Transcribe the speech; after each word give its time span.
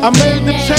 I 0.00 0.10
made 0.10 0.46
the 0.46 0.52
change 0.52 0.77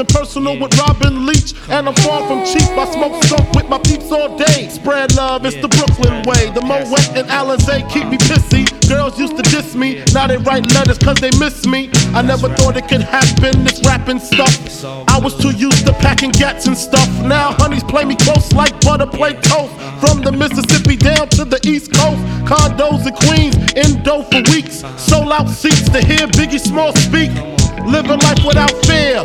up 0.00 0.08
close 0.08 0.36
and 0.36 0.44
personal 0.46 0.60
with 0.60 0.76
Robin 0.78 1.26
Leach. 1.26 1.54
And 1.68 1.88
I'm 1.88 1.94
far 1.96 2.26
from 2.26 2.44
cheap. 2.44 2.68
I 2.76 2.90
smoke 2.92 3.22
skunk 3.24 3.52
with 3.54 3.68
my 3.68 3.78
peeps 3.78 4.10
all 4.10 4.36
day. 4.36 4.68
Spread 4.68 5.14
love, 5.14 5.44
it's 5.44 5.56
the 5.56 5.68
Brooklyn 5.68 6.22
way. 6.24 6.50
The 6.50 6.62
Moet 6.62 7.16
and 7.16 7.28
Alizé 7.28 7.88
keep 7.90 8.06
me 8.08 8.16
pissy. 8.16 8.66
Girls 8.88 9.18
used 9.18 9.36
to 9.36 9.42
diss 9.42 9.74
me, 9.74 10.02
now 10.12 10.26
they 10.26 10.36
write 10.38 10.66
letters 10.74 10.98
cause 10.98 11.16
they 11.20 11.30
miss 11.38 11.66
me. 11.66 11.90
I 12.14 12.22
never 12.22 12.48
thought 12.56 12.76
it 12.76 12.88
could 12.88 13.02
happen, 13.02 13.64
this 13.64 13.80
rapping 13.86 14.18
stuff. 14.18 14.84
I 15.08 15.18
was 15.18 15.36
too 15.38 15.52
used 15.52 15.86
to 15.86 15.92
packing 15.92 16.32
gats 16.32 16.66
and 16.66 16.76
stuff. 16.76 17.08
Now 17.22 17.52
honeys 17.52 17.84
play 17.84 18.04
me 18.04 18.16
close 18.16 18.52
like 18.52 18.80
butter 18.80 19.06
play 19.06 19.34
toast. 19.34 19.74
From 20.00 20.22
the 20.22 20.32
Mississippi 20.32 20.96
down 20.96 21.28
to 21.38 21.44
the 21.44 21.60
East 21.64 21.92
Coast. 21.92 22.20
Condos 22.48 23.06
in 23.06 23.14
Queens, 23.26 23.56
in 23.74 24.02
dough 24.02 24.22
for 24.22 24.42
weeks. 24.50 24.82
Sold 24.96 25.30
out 25.30 25.48
seats 25.48 25.88
to 25.90 26.00
hear 26.04 26.26
Biggie 26.38 26.60
Small 26.60 26.92
speak. 26.96 27.30
Living 27.86 28.18
life 28.18 28.44
without 28.44 28.72
fear. 28.84 29.24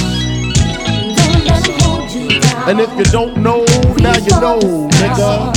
And 2.67 2.79
if 2.79 2.89
you 2.97 3.03
don't 3.05 3.37
know, 3.37 3.65
now 3.97 4.15
you 4.17 4.31
know, 4.39 4.59
nigga. 5.01 5.51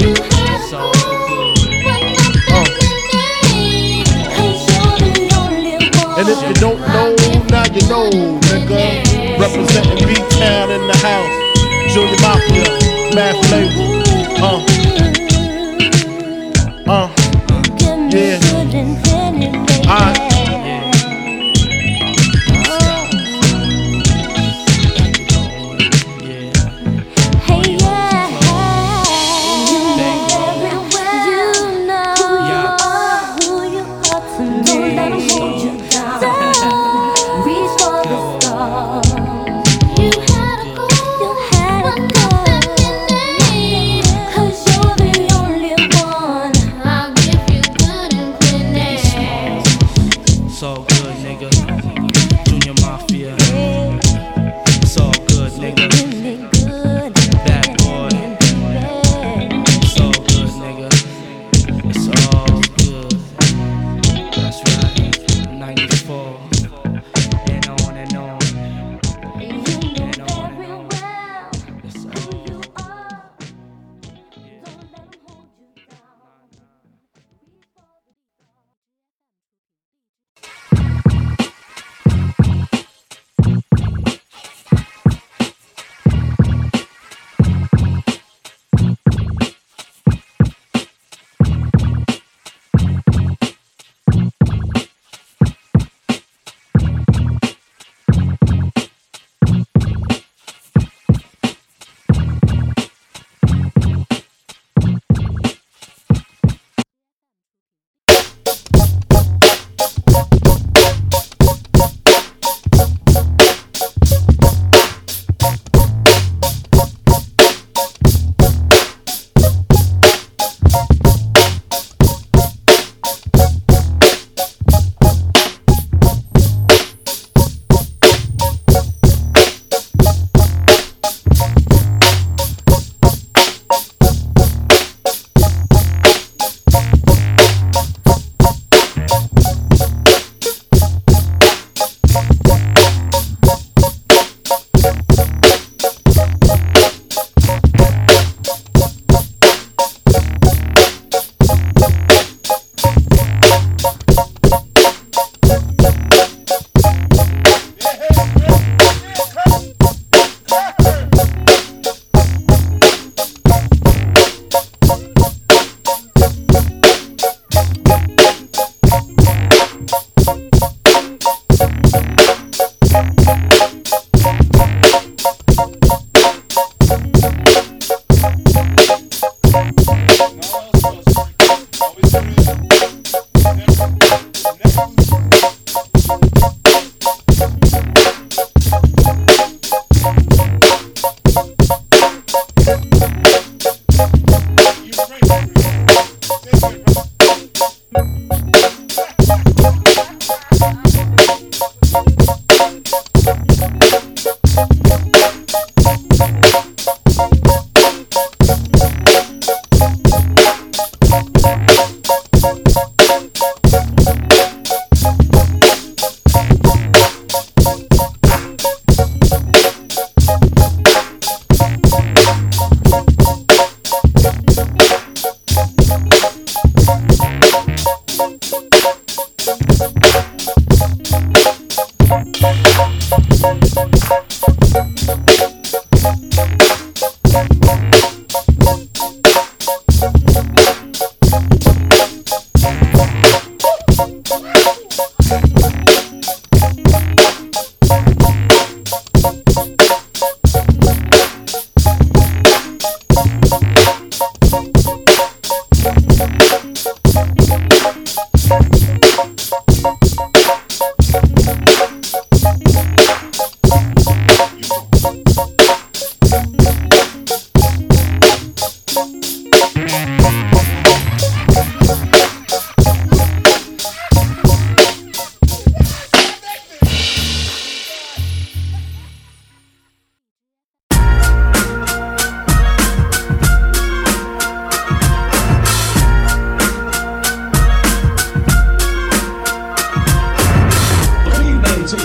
You 0.00 0.14
had 0.14 0.60
a 0.60 0.82
goal, 1.28 1.54
but 1.84 2.00
nothing 2.18 2.72
remained. 2.78 4.08
'Cause 4.36 4.62
you're 4.68 5.14
the 5.14 5.24
only 5.36 5.90
one. 6.04 6.18
And 6.20 6.28
if 6.28 6.40
you 6.48 6.54
don't 6.60 6.80
know, 6.94 7.10
now 7.48 7.64
you 7.74 7.82
know, 7.88 8.08
nigga. 8.50 9.38
Representing 9.40 10.06
B-Town 10.06 10.70
in 10.70 10.86
the 10.86 10.96
house. 10.98 11.34
Junior 11.92 12.20
Mafia, 12.20 12.68
Mad 13.14 13.34
Flavor. 13.46 13.88
Uh, 14.42 14.46
uh, 14.46 14.71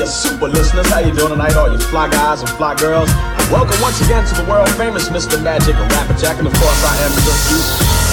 super 0.06 0.48
listeners. 0.48 0.88
How 0.90 1.00
you 1.00 1.12
doing 1.12 1.32
tonight, 1.32 1.56
all 1.56 1.72
you 1.72 1.80
fly 1.80 2.10
guys 2.10 2.42
and 2.42 2.50
fly 2.52 2.76
girls? 2.76 3.10
Welcome 3.50 3.80
once 3.82 4.00
again 4.02 4.26
to 4.28 4.36
the 4.36 4.46
world 4.50 4.70
famous 4.76 5.10
Mr. 5.10 5.42
Magic 5.42 5.74
and 5.74 5.92
Rapper 5.92 6.14
Jack, 6.14 6.38
and 6.38 6.48
of 6.48 6.54
course 6.54 6.84
I 6.86 6.94
am 7.02 7.12
Sir 7.12 7.34
Way, 7.50 8.07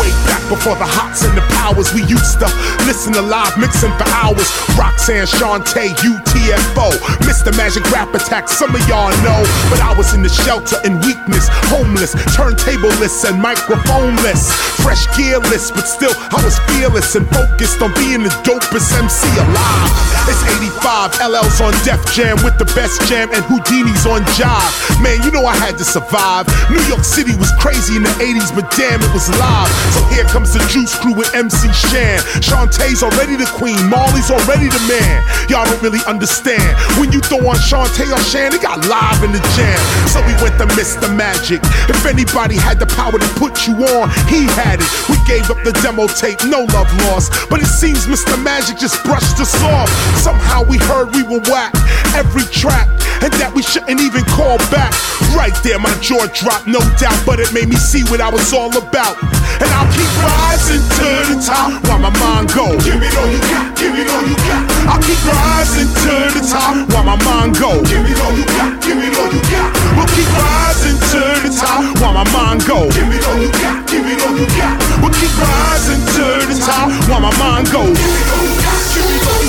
way 0.00 0.10
back 0.26 0.42
before 0.48 0.76
the 0.76 0.86
hots 0.86 1.24
and 1.24 1.34
the 1.36 1.44
powers, 1.58 1.92
we 1.94 2.02
used 2.04 2.38
to 2.40 2.48
listen 2.86 3.12
to 3.14 3.22
live 3.22 3.56
mixing 3.58 3.92
for 3.96 4.08
hours. 4.12 4.46
Roxanne, 4.76 5.26
Shanté, 5.26 5.94
UTFO, 6.02 6.88
Mr. 7.24 7.54
Magic 7.56 7.84
Rap 7.90 8.12
Attack, 8.14 8.48
some 8.48 8.74
of 8.74 8.82
y'all 8.88 9.12
know. 9.24 9.40
But 9.70 9.80
I 9.80 9.94
was 9.96 10.14
in 10.14 10.22
the 10.22 10.32
shelter 10.32 10.76
in 10.84 11.00
weakness, 11.02 11.48
homeless, 11.72 12.14
turntableless 12.36 13.24
and 13.28 13.40
microphoneless, 13.40 14.52
fresh 14.82 15.06
gearless, 15.16 15.72
but 15.72 15.86
still 15.86 16.12
I 16.32 16.40
was 16.44 16.58
fearless 16.70 17.14
and 17.14 17.26
focused 17.30 17.80
on 17.82 17.92
being 17.94 18.22
the 18.22 18.34
dopest 18.44 18.92
MC 18.96 19.26
alive. 19.40 19.92
It's 20.26 20.40
85, 20.80 21.20
LL's 21.20 21.60
on 21.60 21.72
Def 21.84 22.00
Jam 22.12 22.40
with 22.44 22.56
the 22.56 22.64
best 22.72 23.04
jam, 23.08 23.28
and 23.32 23.44
Whodini's 23.44 24.06
on 24.06 24.22
Jive. 24.36 24.72
Man, 25.02 25.20
you 25.22 25.30
know 25.30 25.44
I 25.44 25.56
had 25.56 25.76
to 25.78 25.84
survive. 25.84 26.48
New 26.70 26.80
York 26.88 27.04
City 27.04 27.36
was 27.36 27.52
crazy 27.60 27.96
in 27.96 28.02
the 28.02 28.14
80s, 28.16 28.54
but 28.54 28.70
damn, 28.72 29.00
it 29.00 29.12
was 29.12 29.28
live. 29.36 29.83
So 29.92 30.00
here 30.08 30.24
comes 30.24 30.52
the 30.52 30.62
Juice 30.70 30.94
Crew 30.96 31.14
with 31.14 31.34
MC 31.34 31.68
Shan. 31.72 32.18
Shanté's 32.40 33.02
already 33.02 33.36
the 33.36 33.48
queen, 33.58 33.78
Marley's 33.88 34.30
already 34.30 34.68
the 34.68 34.82
man. 34.88 35.20
Y'all 35.48 35.66
don't 35.66 35.82
really 35.82 36.02
understand. 36.06 36.76
When 36.96 37.12
you 37.12 37.20
throw 37.20 37.42
on 37.44 37.56
Shanté 37.56 38.08
or 38.12 38.22
Shan, 38.22 38.54
it 38.54 38.62
got 38.62 38.86
live 38.86 39.22
in 39.22 39.32
the 39.32 39.42
jam. 39.58 39.78
So 40.08 40.22
we 40.24 40.34
went 40.40 40.56
to 40.62 40.66
Mr. 40.78 41.10
Magic. 41.14 41.60
If 41.90 42.06
anybody 42.06 42.56
had 42.56 42.78
the 42.78 42.86
power 42.86 43.18
to 43.18 43.30
put 43.36 43.66
you 43.66 43.74
on, 43.98 44.08
he 44.30 44.46
had 44.56 44.80
it. 44.80 44.90
We 45.08 45.18
gave 45.26 45.50
up 45.50 45.60
the 45.64 45.72
demo 45.82 46.06
tape, 46.06 46.40
no 46.46 46.64
love 46.72 46.90
lost. 47.08 47.50
But 47.50 47.60
it 47.60 47.70
seems 47.70 48.06
Mr. 48.06 48.40
Magic 48.42 48.78
just 48.78 49.02
brushed 49.04 49.40
us 49.40 49.54
off. 49.62 49.90
Somehow 50.18 50.64
we 50.64 50.78
heard 50.78 51.14
we 51.14 51.22
were 51.22 51.42
whack 51.50 51.74
every 52.14 52.44
track, 52.54 52.88
and 53.24 53.32
that 53.40 53.48
we 53.56 53.64
shouldn't 53.64 54.04
even 54.04 54.20
call 54.28 54.60
back. 54.68 54.92
Right 55.32 55.56
there, 55.64 55.80
my 55.80 55.92
jaw 56.04 56.28
dropped, 56.36 56.68
no 56.68 56.78
doubt, 57.00 57.16
but 57.24 57.40
it 57.40 57.48
made 57.56 57.72
me 57.72 57.80
see 57.80 58.04
what 58.12 58.20
I 58.20 58.28
was 58.28 58.52
all 58.52 58.68
about. 58.76 59.16
And 59.64 59.70
I'll 59.72 59.88
keep 59.96 60.12
rising 60.20 60.84
to 60.84 61.08
the 61.32 61.38
top 61.40 61.72
while 61.88 62.04
my 62.04 62.12
mind 62.20 62.52
go. 62.52 62.68
Give 62.84 63.00
it 63.00 63.14
all 63.16 63.30
you 63.32 63.40
got, 63.48 63.72
give 63.80 63.96
it 63.96 64.08
all 64.12 64.24
you 64.28 64.36
got. 64.44 64.62
I'll 64.92 65.00
keep 65.00 65.16
rising 65.24 65.88
to 66.04 66.14
the 66.36 66.44
top 66.44 66.76
while 66.92 67.08
my 67.08 67.16
mind 67.24 67.56
go. 67.56 67.80
Give 67.88 68.04
it 68.04 68.20
all 68.20 68.34
you 68.36 68.44
got, 68.44 68.76
give 68.84 69.00
it 69.00 69.16
all 69.16 69.30
you 69.32 69.42
got. 69.48 69.72
We'll 69.96 70.10
keep 70.12 70.28
rising 70.36 70.98
to 71.16 71.20
the 71.48 71.50
top 71.56 71.80
while 72.04 72.12
my 72.12 72.28
mind 72.28 72.68
go. 72.68 72.92
Give 72.92 73.08
it 73.08 73.24
all 73.24 73.40
you 73.40 73.48
got, 73.56 73.88
give 73.88 74.04
it 74.04 74.20
all 74.20 74.36
you 74.36 74.48
got. 74.52 74.76
We'll 75.00 75.16
keep 75.16 75.32
rising 75.40 76.02
to 76.12 76.24
the 76.44 76.56
top 76.60 76.92
while 77.08 77.24
my 77.24 77.32
mind 77.40 77.72
goes. 77.72 77.96
Give 77.96 78.04
it 78.04 78.28
all 78.36 78.44
you 78.44 78.56
got, 78.60 78.80
give 78.92 79.08
it 79.08 79.22
all 79.24 79.40
you 79.40 79.40
got, 79.40 79.43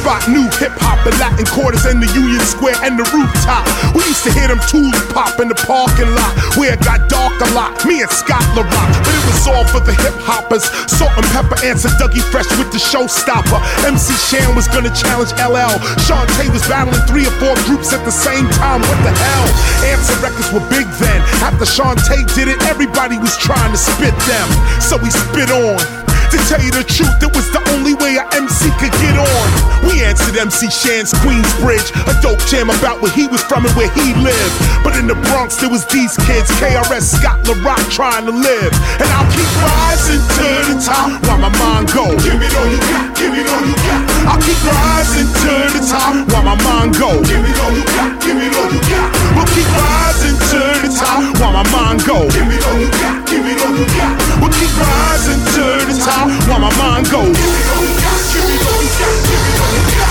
spot, 0.00 0.24
new 0.32 0.48
hip 0.56 0.72
hop 0.80 1.04
and 1.04 1.12
Latin 1.20 1.44
quarters 1.44 1.84
in 1.84 2.00
the 2.00 2.08
Union 2.16 2.40
Square 2.40 2.80
and 2.80 2.96
the 2.96 3.04
rooftop. 3.12 3.68
We 3.92 4.00
used 4.08 4.24
to 4.24 4.32
hear 4.32 4.48
them 4.48 4.60
tools 4.64 4.96
pop 5.12 5.36
in 5.40 5.52
the 5.52 5.58
parking 5.68 6.08
lot 6.16 6.32
where 6.56 6.72
it 6.72 6.80
got 6.80 7.04
dark 7.12 7.36
a 7.44 7.48
lot. 7.52 7.76
Me 7.84 8.00
and 8.00 8.08
Scott 8.08 8.42
La 8.56 8.64
Rock, 8.64 8.90
but 9.04 9.12
it 9.12 9.24
was 9.28 9.44
all 9.44 9.64
for 9.68 9.84
the 9.84 9.92
hip 9.92 10.16
hoppers. 10.24 10.64
Salt-N-Pepa 10.88 11.60
answered 11.68 11.92
Dougie 12.00 12.24
Fresh 12.32 12.48
with 12.56 12.72
the 12.72 12.80
showstopper. 12.80 13.60
MC 13.84 14.16
Shan 14.16 14.56
was 14.56 14.66
gonna 14.72 14.92
challenge 14.96 15.36
LL. 15.36 15.76
Shanté 16.00 16.48
was 16.48 16.64
battling 16.64 17.04
three 17.04 17.28
or 17.28 17.34
four 17.36 17.52
groups 17.68 17.92
at 17.92 18.00
the 18.08 18.14
same 18.14 18.48
time. 18.56 18.80
What 18.80 18.98
the 19.04 19.12
hell? 19.12 19.46
Answer 19.92 20.16
records 20.24 20.48
were 20.48 20.64
big 20.72 20.88
then. 20.96 21.20
After 21.44 21.68
Shanté 21.68 22.24
did 22.32 22.48
it, 22.48 22.60
everybody 22.72 23.20
was 23.20 23.36
trying 23.36 23.72
to 23.72 23.80
spit 23.80 24.16
them. 24.24 24.48
So 24.80 24.96
we 24.96 25.12
spit 25.12 25.52
on. 25.52 26.09
To 26.30 26.38
tell 26.46 26.62
you 26.62 26.70
the 26.70 26.86
truth, 26.86 27.18
it 27.18 27.34
was 27.34 27.50
the 27.50 27.58
only 27.74 27.94
way 27.98 28.14
a 28.14 28.22
MC 28.30 28.70
could 28.78 28.94
get 29.02 29.18
on. 29.18 29.46
We 29.82 29.98
answered 30.06 30.38
MC 30.38 30.70
Shan's 30.70 31.10
Queensbridge, 31.26 31.90
a 32.06 32.14
dope 32.22 32.38
jam 32.46 32.70
about 32.70 33.02
where 33.02 33.10
he 33.10 33.26
was 33.26 33.42
from 33.42 33.66
and 33.66 33.74
where 33.74 33.90
he 33.98 34.14
lived. 34.14 34.54
But 34.86 34.94
in 34.94 35.10
the 35.10 35.18
Bronx, 35.26 35.58
there 35.58 35.70
was 35.70 35.82
these 35.90 36.14
kids, 36.22 36.46
KRS, 36.62 37.18
Scott 37.18 37.42
La 37.50 37.58
Rock, 37.66 37.82
trying 37.90 38.30
to 38.30 38.34
live. 38.34 38.70
And 39.02 39.10
I'll 39.10 39.26
keep 39.34 39.50
rising 39.58 40.22
to 40.22 40.46
the 40.70 40.76
top 40.78 41.18
while 41.26 41.42
my 41.42 41.50
mind 41.58 41.90
go. 41.90 42.06
Give 42.22 42.38
it 42.38 42.54
all 42.54 42.68
you 42.70 42.78
got, 42.78 43.10
give 43.18 43.34
it 43.34 43.46
all 43.50 43.64
you 43.66 43.74
got. 43.82 44.02
I'll 44.30 44.42
keep 44.46 44.60
rising 44.62 45.26
to 45.26 45.52
the 45.74 45.82
top 45.82 46.14
while 46.30 46.46
my 46.46 46.54
mind 46.62 46.94
go. 46.94 47.10
Give 47.26 47.42
it 47.42 47.58
all 47.58 47.74
you 47.74 47.86
got, 47.90 48.22
give 48.22 48.38
it 48.38 48.54
all 48.54 48.70
you 48.70 48.82
got. 48.86 49.08
We'll 49.34 49.50
keep 49.50 49.66
rising 49.66 50.38
to 50.54 50.60
the 50.78 50.90
top 50.94 51.26
while 51.42 51.58
my 51.58 51.66
mind 51.74 52.06
go. 52.06 52.22
Give 52.30 52.46
it 52.46 52.62
all 52.70 52.78
you 52.78 52.90
got, 53.02 53.18
give 53.26 53.42
it 53.42 53.58
all 53.66 53.74
you 53.74 53.88
got. 53.98 54.14
We'll 54.38 54.54
keep 54.54 54.70
rising 54.78 55.42
to 55.58 55.64
the 55.90 55.96
top 55.98 56.19
while 56.48 56.60
my 56.60 56.72
mind 56.76 57.08
goes. 57.10 57.36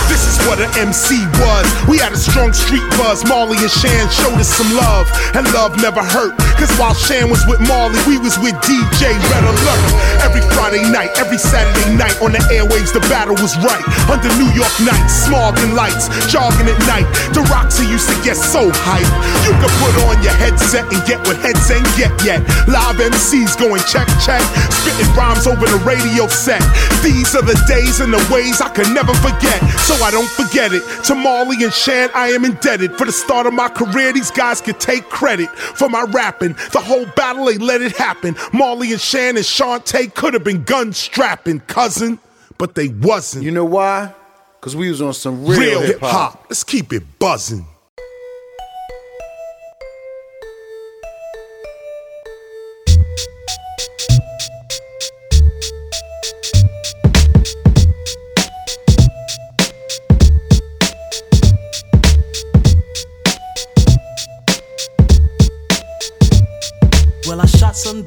This 0.09 0.25
is 0.25 0.37
what 0.49 0.57
an 0.57 0.71
MC 0.73 1.21
was. 1.37 1.65
We 1.85 2.01
had 2.01 2.11
a 2.11 2.17
strong 2.17 2.51
street 2.53 2.83
buzz. 2.97 3.21
Marley 3.29 3.61
and 3.61 3.69
Shan 3.69 4.09
showed 4.09 4.39
us 4.41 4.49
some 4.49 4.69
love, 4.73 5.05
and 5.37 5.45
love 5.53 5.77
never 5.77 6.01
hurt. 6.01 6.33
Cause 6.57 6.71
while 6.81 6.97
Shan 6.97 7.29
was 7.29 7.45
with 7.45 7.61
Marley, 7.69 7.99
we 8.09 8.17
was 8.17 8.39
with 8.41 8.55
DJ 8.65 9.13
Red 9.29 9.45
Alert. 9.45 9.83
Every 10.25 10.41
Friday 10.57 10.81
night, 10.89 11.13
every 11.21 11.37
Saturday 11.37 11.93
night 11.95 12.17
on 12.25 12.33
the 12.33 12.41
airwaves, 12.49 12.91
the 12.91 13.05
battle 13.05 13.37
was 13.37 13.53
right. 13.61 13.85
Under 14.09 14.27
New 14.41 14.49
York 14.57 14.73
nights, 14.81 15.29
smog 15.29 15.55
and 15.61 15.77
lights, 15.77 16.09
jogging 16.25 16.67
at 16.67 16.79
night. 16.89 17.05
The 17.37 17.45
Roxy 17.53 17.85
used 17.85 18.09
to 18.09 18.17
get 18.25 18.35
so 18.35 18.65
hype. 18.89 19.07
You 19.45 19.53
could 19.61 19.73
put 19.77 19.93
on 20.09 20.17
your 20.25 20.35
headset 20.41 20.89
and 20.89 20.99
get 21.05 21.21
what 21.29 21.37
heads 21.37 21.69
ain't 21.69 21.85
get 21.93 22.11
yet. 22.25 22.41
Live 22.65 22.97
MCs 22.97 23.55
going 23.61 23.85
check, 23.85 24.09
check, 24.25 24.41
spitting 24.73 25.07
rhymes 25.13 25.45
over 25.45 25.69
the 25.69 25.79
radio 25.85 25.98
set. 26.29 26.61
These 27.03 27.35
are 27.35 27.41
the 27.41 27.59
days 27.67 27.99
and 27.99 28.13
the 28.13 28.29
ways 28.33 28.61
I 28.61 28.69
can 28.69 28.93
never 28.93 29.13
forget. 29.15 29.59
So 29.79 29.95
I 30.03 30.11
don't 30.11 30.29
forget 30.29 30.73
it. 30.73 30.83
To 31.05 31.15
Marley 31.15 31.63
and 31.63 31.73
Shan, 31.73 32.09
I 32.13 32.29
am 32.29 32.45
indebted. 32.45 32.97
For 32.97 33.05
the 33.05 33.11
start 33.11 33.47
of 33.47 33.53
my 33.53 33.69
career, 33.69 34.13
these 34.13 34.31
guys 34.31 34.61
could 34.61 34.79
take 34.79 35.03
credit 35.09 35.49
for 35.49 35.89
my 35.89 36.03
rapping. 36.03 36.53
The 36.71 36.81
whole 36.83 37.05
battle, 37.15 37.45
they 37.45 37.57
let 37.57 37.81
it 37.81 37.95
happen. 37.95 38.35
Marley 38.53 38.91
and 38.91 39.01
Shan 39.01 39.35
and 39.37 39.45
Shanté 39.45 40.13
could 40.13 40.33
have 40.33 40.43
been 40.43 40.63
gun 40.63 40.93
strapping, 40.93 41.59
cousin, 41.61 42.19
but 42.57 42.75
they 42.75 42.89
wasn't. 42.89 43.43
You 43.43 43.51
know 43.51 43.65
why? 43.65 44.13
Cause 44.61 44.75
we 44.75 44.89
was 44.89 45.01
on 45.01 45.13
some 45.13 45.45
real, 45.45 45.59
Real 45.59 45.81
hip 45.81 45.99
hop. 46.01 46.47
Let's 46.49 46.65
keep 46.65 46.91
it 46.91 47.03
buzzing. 47.17 47.65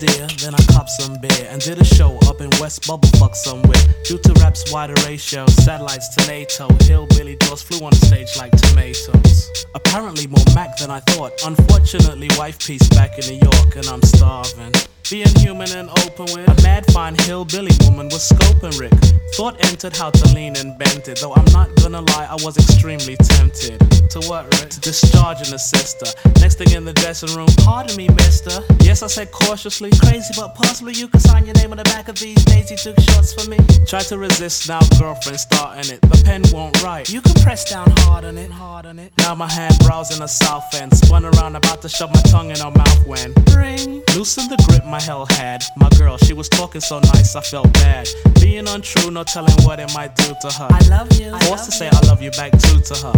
Then 0.06 0.54
I 0.54 0.62
copped 0.72 0.90
some 0.90 1.18
beer, 1.20 1.46
and 1.50 1.60
did 1.60 1.78
a 1.78 1.84
show 1.84 2.18
up 2.26 2.40
in 2.40 2.50
West 2.60 2.82
Bubblefuck 2.82 3.34
somewhere. 3.34 3.82
Due 4.04 4.18
to 4.18 4.32
rap's 4.40 4.70
wider 4.72 4.94
ratio, 5.06 5.46
satellites 5.46 6.08
to 6.16 6.26
NATO, 6.26 6.68
hillbilly 6.84 7.36
doors 7.36 7.62
flew 7.62 7.84
on 7.86 7.92
stage 7.92 8.36
like 8.36 8.52
tomatoes. 8.52 9.50
Apparently 9.74 10.26
more 10.26 10.44
Mac 10.54 10.76
than 10.78 10.90
I 10.90 11.00
thought. 11.00 11.32
Unfortunately, 11.44 12.28
wife 12.36 12.58
piece 12.58 12.88
back 12.88 13.18
in 13.18 13.26
New 13.26 13.40
York, 13.42 13.76
and 13.76 13.86
I'm 13.86 14.02
starving. 14.02 14.72
Being 15.12 15.36
human 15.40 15.70
and 15.76 15.90
open 15.90 16.24
with 16.32 16.48
a 16.48 16.62
mad 16.62 16.90
fine 16.90 17.14
hillbilly 17.14 17.72
woman 17.84 18.08
was 18.08 18.30
scoping 18.30 18.80
Rick. 18.80 18.94
Thought 19.34 19.62
entered 19.66 19.94
how 19.94 20.08
to 20.08 20.34
lean 20.34 20.56
and 20.56 20.78
bent 20.78 21.06
it. 21.06 21.20
Though 21.20 21.34
I'm 21.34 21.44
not 21.52 21.68
gonna 21.76 22.00
lie, 22.00 22.26
I 22.30 22.36
was 22.42 22.56
extremely 22.56 23.16
tempted. 23.16 23.78
To 24.08 24.20
what, 24.26 24.44
Rick? 24.56 24.70
To 24.70 24.80
discharge 24.80 25.46
an 25.46 25.58
sister. 25.58 26.06
Next 26.40 26.56
thing 26.56 26.70
in 26.70 26.86
the 26.86 26.94
dressing 26.94 27.36
room, 27.36 27.48
pardon 27.58 27.94
me, 27.94 28.08
mister. 28.08 28.64
Yes, 28.80 29.02
I 29.02 29.06
said 29.06 29.30
cautiously. 29.32 29.90
Crazy, 30.00 30.32
but 30.34 30.54
possibly 30.54 30.94
you 30.94 31.08
can 31.08 31.20
sign 31.20 31.44
your 31.44 31.56
name 31.56 31.72
on 31.72 31.76
the 31.76 31.84
back 31.84 32.08
of 32.08 32.18
these 32.18 32.42
Daisy 32.46 32.76
took 32.76 32.98
shots 33.00 33.34
for 33.34 33.50
me. 33.50 33.58
Try 33.86 34.00
to 34.00 34.16
resist 34.16 34.66
now, 34.66 34.80
girlfriend 34.98 35.38
starting 35.38 35.92
it. 35.92 36.00
The 36.00 36.22
pen 36.24 36.42
won't 36.54 36.82
write. 36.82 37.10
You 37.10 37.20
can 37.20 37.34
press 37.42 37.70
down 37.70 37.92
hard 37.98 38.24
on 38.24 38.38
it, 38.38 38.50
hard 38.50 38.86
on 38.86 38.98
it. 38.98 39.12
Now 39.18 39.34
my 39.34 39.50
hand 39.50 39.76
browsing 39.80 40.20
the 40.20 40.26
south 40.26 40.74
end. 40.74 40.96
Spun 40.96 41.26
around, 41.26 41.56
about 41.56 41.82
to 41.82 41.90
shove 41.90 42.14
my 42.14 42.22
tongue 42.22 42.50
in 42.50 42.56
her 42.60 42.70
mouth 42.70 43.06
when 43.06 43.34
ring. 43.54 44.02
Loosen 44.16 44.48
the 44.48 44.56
grip 44.68 44.84
my 44.84 45.01
hell 45.02 45.26
had. 45.26 45.64
My 45.76 45.88
girl, 45.98 46.16
she 46.16 46.32
was 46.32 46.48
talking 46.48 46.80
so 46.80 47.00
nice, 47.00 47.34
I 47.34 47.40
felt 47.40 47.72
bad. 47.74 48.08
Being 48.40 48.68
untrue, 48.68 49.10
no 49.10 49.24
telling 49.24 49.54
what 49.64 49.80
it 49.80 49.92
might 49.94 50.14
do 50.14 50.34
to 50.40 50.50
her. 50.50 50.68
I 50.70 50.80
love 50.88 51.12
you. 51.20 51.36
Forced 51.40 51.66
to 51.66 51.72
say 51.72 51.88
I 51.88 52.06
love 52.06 52.22
you 52.22 52.30
back 52.32 52.52
too 52.52 52.80
to 52.80 52.94
her. 53.06 53.12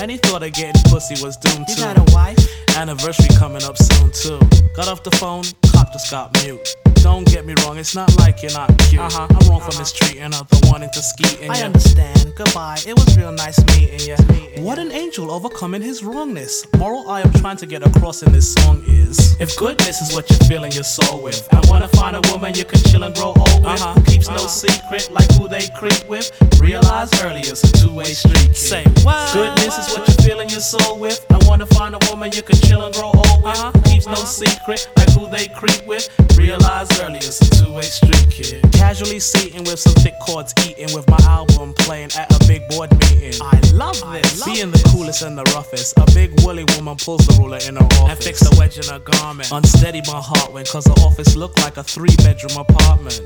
Any 0.00 0.18
thought 0.18 0.42
of 0.42 0.52
getting 0.52 0.80
pussy 0.90 1.22
was 1.24 1.36
doomed 1.36 1.66
to. 1.66 1.72
You 1.72 1.80
got 1.80 1.98
a 1.98 2.14
wife? 2.14 2.38
Anniversary 2.76 3.34
coming 3.36 3.62
up 3.64 3.76
soon 3.78 4.10
too. 4.12 4.38
Got 4.76 4.88
off 4.88 5.02
the 5.02 5.10
phone, 5.12 5.44
clock 5.66 5.92
just 5.92 6.10
got 6.10 6.32
mute. 6.42 6.76
Don't 7.02 7.26
get 7.26 7.46
me 7.46 7.54
wrong, 7.64 7.78
it's 7.78 7.94
not 7.94 8.14
like 8.18 8.42
you're 8.42 8.52
not 8.52 8.76
cute. 8.78 9.00
Uh-huh. 9.00 9.26
I'm 9.28 9.48
wrong 9.48 9.60
for 9.60 9.76
mistreating 9.78 10.22
her, 10.22 10.44
the 10.48 10.68
wanting 10.70 10.90
to 10.90 11.02
ski 11.02 11.44
in 11.44 11.50
I 11.50 11.62
understand. 11.62 12.32
Goodbye. 12.36 12.78
It 12.86 12.94
was 12.94 13.16
real 13.16 13.32
nice 13.32 13.58
meeting 13.74 14.00
you. 14.08 14.62
What 14.62 14.78
an 14.78 14.92
angel 14.92 15.30
overcoming 15.30 15.82
his 15.82 16.04
wrongness. 16.04 16.66
Moral 16.76 17.08
I 17.08 17.22
am 17.22 17.32
trying 17.32 17.56
to 17.58 17.66
get 17.66 17.86
across 17.86 18.22
in 18.22 18.32
this 18.32 18.52
song 18.54 18.84
is 18.86 19.40
if 19.40 19.56
goodness 19.56 20.00
is 20.02 20.14
what 20.14 20.28
you're 20.28 20.48
filling 20.48 20.72
your 20.72 20.84
soul 20.84 21.22
with, 21.22 21.48
I 21.52 21.60
wanna 21.68 21.88
find 21.88 22.16
a 22.16 22.22
woman 22.30 22.54
you 22.54 22.64
can 22.64 22.80
chill 22.80 23.02
and 23.04 23.14
grow 23.14 23.34
old 23.36 23.64
with, 23.64 23.80
who 23.80 24.02
keeps 24.04 24.28
no 24.28 24.46
secret 24.46 25.08
like 25.10 25.30
who 25.32 25.48
they 25.48 25.68
creep 25.78 26.08
with. 26.08 26.30
Realize 26.60 27.10
early 27.22 27.40
it's 27.40 27.64
a 27.64 27.72
two-way 27.72 28.12
street. 28.12 28.54
Say 28.54 28.84
what? 29.02 29.32
Goodness 29.32 29.78
is 29.78 29.96
what 29.96 30.06
you're 30.26 30.40
in 30.42 30.48
your 30.48 30.60
soul 30.60 30.98
with. 30.98 31.24
I 31.30 31.38
wanna 31.48 31.66
find 31.66 31.94
a 31.94 31.98
woman 32.10 32.32
you 32.32 32.42
can 32.42 32.56
chill 32.56 32.82
and 32.84 32.94
grow 32.94 33.12
old 33.14 33.42
with. 33.42 33.56
Uh-huh. 33.56 33.72
Keeps 33.84 34.06
no 34.06 34.14
secret, 34.14 34.88
like 34.96 35.10
who 35.10 35.28
they 35.28 35.48
creep 35.48 35.86
with. 35.86 36.08
Realize 36.36 36.89
early 37.00 37.18
it's 37.18 37.40
a 37.40 37.64
two-way 37.64 37.82
street, 37.82 38.30
kid. 38.30 38.72
Casually 38.72 39.20
seating 39.20 39.64
with 39.64 39.78
some 39.78 39.94
thick 39.94 40.14
chords, 40.20 40.54
eating 40.66 40.94
with 40.94 41.08
my 41.08 41.18
album 41.22 41.74
playing 41.74 42.10
at 42.16 42.30
a 42.34 42.46
big 42.46 42.66
board 42.68 42.90
meeting. 42.98 43.34
I 43.40 43.60
love 43.72 44.00
this. 44.12 44.44
Being 44.44 44.70
the 44.70 44.82
coolest 44.92 45.22
and 45.22 45.36
the 45.36 45.44
roughest. 45.54 45.98
A 45.98 46.06
big 46.14 46.30
woolly 46.42 46.64
woman 46.76 46.96
pulls 46.96 47.26
the 47.26 47.36
ruler 47.40 47.58
in 47.66 47.76
her 47.76 47.88
office 48.02 48.10
and 48.10 48.18
fix 48.18 48.40
the 48.40 48.56
wedge 48.58 48.78
in 48.78 48.86
her 48.92 49.00
garment. 49.00 49.50
Unsteady 49.52 50.02
my 50.06 50.20
heart 50.20 50.52
when 50.52 50.64
cause 50.64 50.84
the 50.84 50.98
office 51.02 51.36
looked 51.36 51.58
like 51.60 51.76
a 51.76 51.82
three-bedroom 51.84 52.56
apartment. 52.56 53.20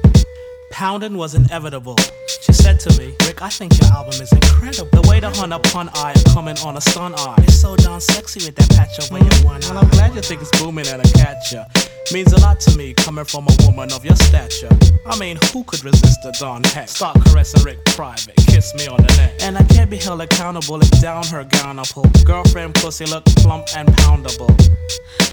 Pounding 0.74 1.16
was 1.16 1.36
inevitable. 1.36 1.96
She 2.26 2.52
said 2.52 2.80
to 2.80 2.98
me, 2.98 3.14
Rick, 3.24 3.42
I 3.42 3.48
think 3.48 3.80
your 3.80 3.92
album 3.92 4.20
is 4.20 4.32
incredible. 4.32 4.90
The 4.90 5.08
way 5.08 5.20
the 5.20 5.30
hun 5.30 5.52
upon 5.52 5.88
eye 5.94 6.14
coming 6.34 6.58
on 6.58 6.76
a 6.76 6.80
stun 6.80 7.14
eye. 7.14 7.36
It's 7.46 7.60
so 7.60 7.76
darn 7.76 8.00
sexy 8.00 8.44
with 8.44 8.56
that 8.56 8.70
patch 8.70 8.98
over 8.98 9.22
your 9.22 9.30
mm, 9.30 9.44
one 9.44 9.62
eye. 9.62 9.68
Well, 9.70 9.84
I'm 9.84 9.90
glad 9.90 10.16
you 10.16 10.20
think 10.20 10.42
it's 10.42 10.50
booming 10.60 10.88
and 10.88 11.00
a 11.00 11.12
catcher. 11.12 11.64
Means 12.12 12.32
a 12.32 12.40
lot 12.40 12.60
to 12.60 12.76
me 12.76 12.92
coming 12.92 13.24
from 13.24 13.46
a 13.48 13.56
woman 13.66 13.90
of 13.92 14.04
your 14.04 14.14
stature. 14.16 14.68
I 15.06 15.18
mean, 15.18 15.38
who 15.52 15.64
could 15.64 15.82
resist 15.82 16.24
a 16.24 16.32
Don 16.38 16.62
Heck? 16.62 16.88
Start 16.88 17.16
caressing 17.26 17.62
Rick 17.62 17.82
private, 17.86 18.36
kiss 18.36 18.74
me 18.74 18.86
on 18.86 18.98
the 18.98 19.12
neck. 19.16 19.32
And 19.40 19.56
I 19.56 19.62
can't 19.64 19.90
be 19.90 19.96
held 19.96 20.20
accountable 20.20 20.80
if 20.80 20.90
down 21.00 21.24
her 21.28 21.44
gown 21.44 21.78
I 21.78 21.84
pull. 21.84 22.04
Girlfriend 22.24 22.74
pussy 22.74 23.06
look 23.06 23.24
plump 23.24 23.68
and 23.76 23.88
poundable. 23.88 24.52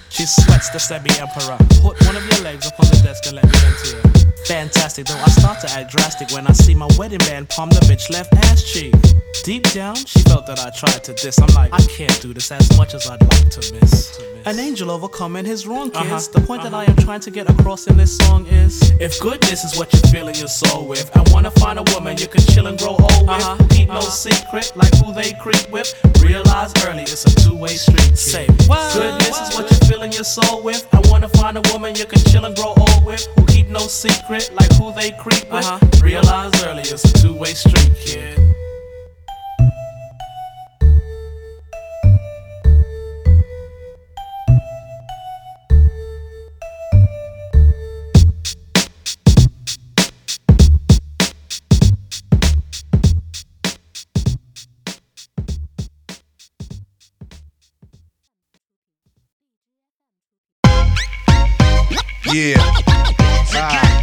She 0.10 0.26
sweats 0.26 0.70
the 0.70 0.80
semi 0.80 1.12
emperor. 1.20 1.58
Put 1.82 2.04
one 2.06 2.16
of 2.16 2.26
your 2.26 2.44
legs 2.44 2.66
up 2.68 2.80
on 2.80 2.88
the 2.88 3.02
desk 3.04 3.26
and 3.28 3.36
let 3.36 3.46
me 3.46 3.58
into 3.68 3.98
it. 3.98 4.48
Fantastic, 4.48 5.06
though 5.06 5.18
I 5.18 5.30
start 5.30 5.60
to 5.62 5.72
act 5.72 5.92
drastic 5.92 6.32
when 6.32 6.48
I 6.48 6.54
see 6.54 6.74
my 6.74 6.88
wedding 6.98 7.20
band 7.20 7.50
palm 7.50 7.70
the 7.70 7.80
bitch 7.82 8.10
left 8.10 8.34
ass 8.34 8.64
cheek. 8.64 8.94
Deep 9.44 9.64
down, 9.72 9.96
she 9.96 10.20
felt 10.22 10.46
that 10.48 10.60
I 10.60 10.70
tried 10.72 11.04
to 11.06 11.14
diss. 11.14 11.40
I'm 11.40 11.54
like, 11.54 11.72
I 11.74 11.82
can't 11.84 12.22
do 12.22 12.34
this 12.34 12.52
as 12.52 12.78
much 12.78 12.94
as 12.94 13.08
I'd 13.08 13.22
like 13.22 13.50
to 13.50 13.74
miss. 13.74 14.20
An 14.46 14.60
angel 14.60 14.90
overcoming 14.90 15.46
his 15.46 15.68
wrong, 15.68 15.92
kids. 15.92 16.28
Uh-huh. 16.28 16.40
The 16.40 16.48
point 16.48 16.61
that 16.64 16.74
I 16.74 16.86
am 16.86 16.96
trying 16.98 17.22
to 17.22 17.32
get 17.32 17.50
across 17.50 17.88
in 17.88 17.98
this 17.98 18.18
song 18.18 18.46
is 18.46 18.92
if 19.00 19.20
goodness 19.20 19.64
is 19.64 19.78
what 19.78 19.92
you're 19.94 20.12
filling 20.12 20.36
your 20.36 20.48
soul 20.48 20.88
with, 20.88 21.10
I 21.18 21.24
wanna 21.32 21.50
find 21.52 21.80
a 21.80 21.84
woman 21.94 22.18
you 22.18 22.28
can 22.28 22.42
chill 22.42 22.68
and 22.68 22.78
grow 22.78 22.92
old 22.92 23.22
with. 23.22 23.30
Uh-huh. 23.30 23.68
Keep 23.70 23.90
no 23.90 24.02
secret, 24.02 24.72
like 24.76 24.94
who 24.98 25.14
they 25.14 25.34
creep 25.42 25.70
with. 25.72 25.94
Realize 26.22 26.72
early 26.86 27.04
it's 27.04 27.26
a 27.26 27.36
two 27.36 27.56
way 27.56 27.76
street. 27.76 28.16
Say, 28.16 28.46
what? 28.68 28.94
Goodness 28.94 29.40
is 29.42 29.56
what 29.56 29.72
you're 29.72 29.90
filling 29.90 30.12
your 30.12 30.24
soul 30.24 30.62
with. 30.62 30.88
I 30.94 31.02
wanna 31.10 31.30
find 31.30 31.58
a 31.58 31.64
woman 31.74 31.96
you 31.96 32.06
can 32.06 32.20
chill 32.26 32.46
and 32.46 32.56
grow 32.56 32.76
old 32.78 33.06
with. 33.06 33.26
Who 33.38 33.46
keep 33.46 33.68
no 33.68 33.80
secret, 33.80 34.52
like 34.54 34.72
who 34.74 34.94
they 34.94 35.12
creep 35.12 35.52
with. 35.52 35.66
Uh-huh. 35.66 35.80
Realize 36.04 36.52
early 36.64 36.82
it's 36.82 37.04
a 37.06 37.14
two 37.14 37.34
way 37.34 37.54
street, 37.54 37.92
kid. 37.96 38.51
Yeah. 62.34 62.56
Ah, 63.54 64.01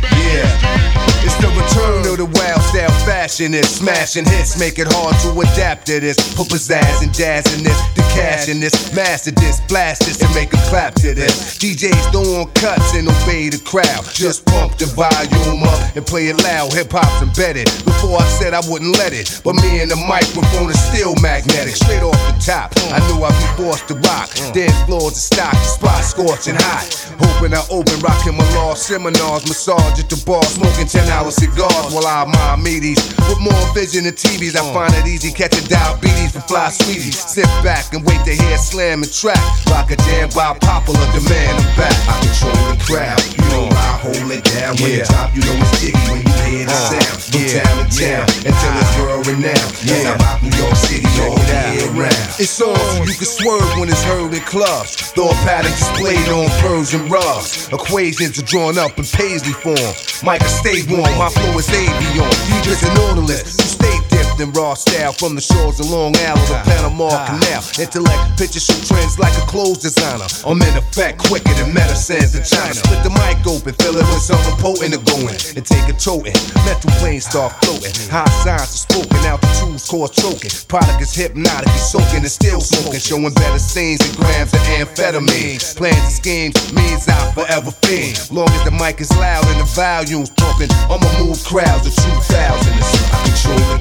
the 2.19 2.27
wild 2.35 2.61
style 2.67 2.91
fashion 3.07 3.55
is 3.55 3.71
smashing 3.71 4.27
hits, 4.27 4.59
make 4.59 4.79
it 4.83 4.91
hard 4.91 5.15
to 5.23 5.31
adapt 5.39 5.87
to 5.87 6.01
this. 6.01 6.19
Put 6.35 6.51
pizzazz 6.51 6.99
and 7.01 7.15
jazz 7.15 7.47
in 7.55 7.63
this, 7.63 7.79
the 7.95 8.03
cash 8.11 8.49
in 8.49 8.59
this, 8.59 8.75
master 8.93 9.31
this, 9.31 9.63
blast 9.71 10.03
this, 10.03 10.21
and 10.21 10.35
make 10.35 10.53
a 10.53 10.59
clap 10.67 10.95
to 11.07 11.15
this. 11.15 11.57
DJs 11.63 12.11
want 12.11 12.53
cuts 12.59 12.95
and 12.99 13.07
obey 13.07 13.49
the 13.49 13.63
crowd. 13.63 14.03
Just 14.11 14.45
pump 14.47 14.75
the 14.83 14.91
volume 14.99 15.63
up 15.63 15.79
and 15.95 16.05
play 16.05 16.27
it 16.27 16.43
loud. 16.43 16.75
Hip 16.75 16.91
hop's 16.91 17.23
embedded. 17.23 17.71
Before 17.87 18.19
I 18.19 18.27
said 18.43 18.51
I 18.53 18.67
wouldn't 18.67 18.99
let 18.99 19.15
it, 19.15 19.41
but 19.47 19.55
me 19.55 19.79
and 19.79 19.91
the 19.91 20.01
microphone 20.11 20.75
is 20.75 20.81
still 20.91 21.15
magnetic. 21.23 21.79
Straight 21.79 22.03
off 22.03 22.19
the 22.27 22.35
top, 22.43 22.75
I 22.91 22.99
knew 23.07 23.23
I'd 23.23 23.31
be 23.39 23.63
forced 23.63 23.87
to 23.89 23.95
rock. 24.11 24.35
Mm. 24.35 24.53
Dead 24.59 24.75
floors 24.91 25.15
to 25.15 25.23
stock, 25.23 25.55
the 25.55 25.71
spot 25.71 26.03
scorching 26.03 26.59
hot. 26.59 26.91
Hoping 27.23 27.55
I 27.55 27.63
open, 27.71 27.95
rocking 28.03 28.35
my 28.35 28.43
law 28.59 28.75
seminars, 28.75 29.47
massage 29.47 30.03
at 30.03 30.11
the 30.11 30.19
bar, 30.27 30.43
smoking 30.43 30.91
10 30.91 31.07
hour 31.15 31.31
cigars 31.31 31.95
while 31.95 32.08
I 32.09 32.25
mind 32.25 32.65
meaties. 32.65 33.01
With 33.29 33.41
more 33.41 33.65
vision 33.75 34.05
than 34.05 34.15
TVs, 34.15 34.57
I 34.57 34.65
find 34.73 34.93
it 34.97 35.07
easy 35.07 35.31
catching 35.31 35.65
diabetes 35.69 36.33
from 36.33 36.43
fly 36.49 36.71
sweeties. 36.71 37.21
Sit 37.21 37.45
back 37.63 37.93
and 37.93 38.05
wait 38.05 38.25
to 38.25 38.33
hear 38.33 38.57
slam 38.57 39.03
and 39.03 39.13
track. 39.13 39.39
Rock 39.69 39.91
a 39.91 39.97
jam 40.09 40.31
by 40.35 40.57
popular 40.59 41.05
demand. 41.13 41.61
I'm 41.61 41.77
back. 41.77 41.97
I 42.09 42.15
control 42.25 42.57
the 42.73 42.79
crowd. 42.81 43.21
You 43.37 43.45
know 43.53 43.69
I 43.69 44.01
hold 44.01 44.33
it 44.33 44.43
down. 44.57 44.77
When 44.81 44.91
Yeah. 44.91 45.05
it 45.05 45.09
drop, 45.13 45.37
you 45.37 45.43
know 45.45 45.57
it's 45.61 45.81
jiggy 45.81 46.01
when 46.09 46.23
you 46.25 46.33
hear 46.49 46.65
the 46.65 46.73
Uh, 46.73 46.91
sound. 46.97 47.19
From 47.29 47.41
yeah, 47.45 47.61
town 47.61 47.77
to 47.77 47.85
town 47.93 48.25
yeah. 48.25 48.49
until 48.49 48.73
it's 48.81 48.97
world 48.97 49.27
renowned. 49.29 49.73
Yes, 49.85 49.93
I 49.93 50.09
Yeah. 50.09 50.25
rock 50.25 50.43
New 50.43 50.57
York 50.57 50.77
City 50.77 51.07
all 51.21 51.39
year 51.77 51.89
round. 51.93 52.17
It's 52.41 52.61
on 52.63 52.75
so 52.75 53.05
you 53.05 53.15
can 53.21 53.27
swerve 53.29 53.69
when 53.79 53.89
it's 53.91 54.03
heard 54.03 54.33
in 54.33 54.41
clubs. 54.49 54.97
Thought 55.13 55.37
pattern 55.45 55.73
displayed 55.73 56.29
on 56.33 56.49
Persian 56.65 57.07
rugs. 57.09 57.69
Equations 57.71 58.39
are 58.39 58.47
drawn 58.49 58.79
up 58.79 58.97
in 58.99 59.05
paisley 59.05 59.53
form. 59.53 59.93
Micah 60.23 60.49
stay 60.49 60.83
warm, 60.89 61.15
my 61.19 61.29
flow 61.29 61.59
is 61.59 61.67
avion. 61.99 62.31
Deepest 62.47 62.85
and 62.85 62.99
orderless. 62.99 63.57
You 63.59 63.65
stay 63.65 64.08
dipped 64.39 64.57
in 64.57 64.61
raw 64.61 64.75
style 64.75 65.13
from 65.13 65.35
the 65.35 65.41
shores 65.41 65.81
of 65.81 65.91
Long 65.91 66.15
Island 66.17 66.47
to 66.49 66.63
Panama 66.65 67.09
ah. 67.11 67.27
Canal. 67.27 67.63
Intellect 67.79 68.39
picture 68.39 68.61
shoot 68.61 68.83
trends 68.87 69.19
like 69.19 69.35
a 69.39 69.47
clothes 69.47 69.79
designer. 69.79 70.27
I'm 70.47 70.61
in 70.63 70.77
effect 70.77 71.19
quicker 71.19 71.53
than 71.55 71.75
medicines 71.75 72.35
in 72.35 72.43
China. 72.45 72.75
Split 72.75 73.03
the 73.03 73.11
mic 73.11 73.43
open, 73.47 73.75
fill 73.75 73.97
it 73.97 74.07
with 74.07 74.23
something 74.23 74.55
potent 74.59 74.95
to 74.95 75.01
go 75.03 75.19
in. 75.29 75.37
And 75.57 75.65
take 75.65 75.87
a 75.89 75.95
toting. 75.95 76.35
Metal 76.67 76.91
planes 76.99 77.27
start 77.27 77.53
floating. 77.65 77.95
High 78.11 78.29
signs 78.45 78.71
is 78.75 78.83
spoken 78.87 79.19
out, 79.27 79.41
the 79.41 79.51
tools 79.59 79.87
cause 79.89 80.11
choking. 80.15 80.51
Product 80.69 81.01
is 81.03 81.15
hypnotic, 81.15 81.71
he's 81.71 81.89
soaking 81.91 82.23
and 82.23 82.31
still 82.31 82.61
smoking. 82.61 83.01
Showing 83.01 83.35
better 83.35 83.59
scenes 83.59 84.01
and 84.07 84.15
grams 84.17 84.53
of 84.55 84.63
amphetamine. 84.79 85.59
Plans 85.77 85.99
and 85.99 86.13
schemes 86.13 86.55
means 86.73 87.09
I 87.09 87.19
forever 87.33 87.71
fiend. 87.83 88.19
Long 88.31 88.51
as 88.51 88.63
the 88.65 88.75
mic 88.75 89.01
is 89.01 89.11
loud 89.17 89.45
and 89.49 89.61
the 89.61 89.69
volume's 89.75 90.31
pumping, 90.31 90.71
I'ma 90.91 91.09
move 91.19 91.43
crowds 91.45 91.87
of 91.87 91.95
2,000. 91.95 92.28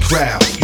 Crowd. 0.08 0.57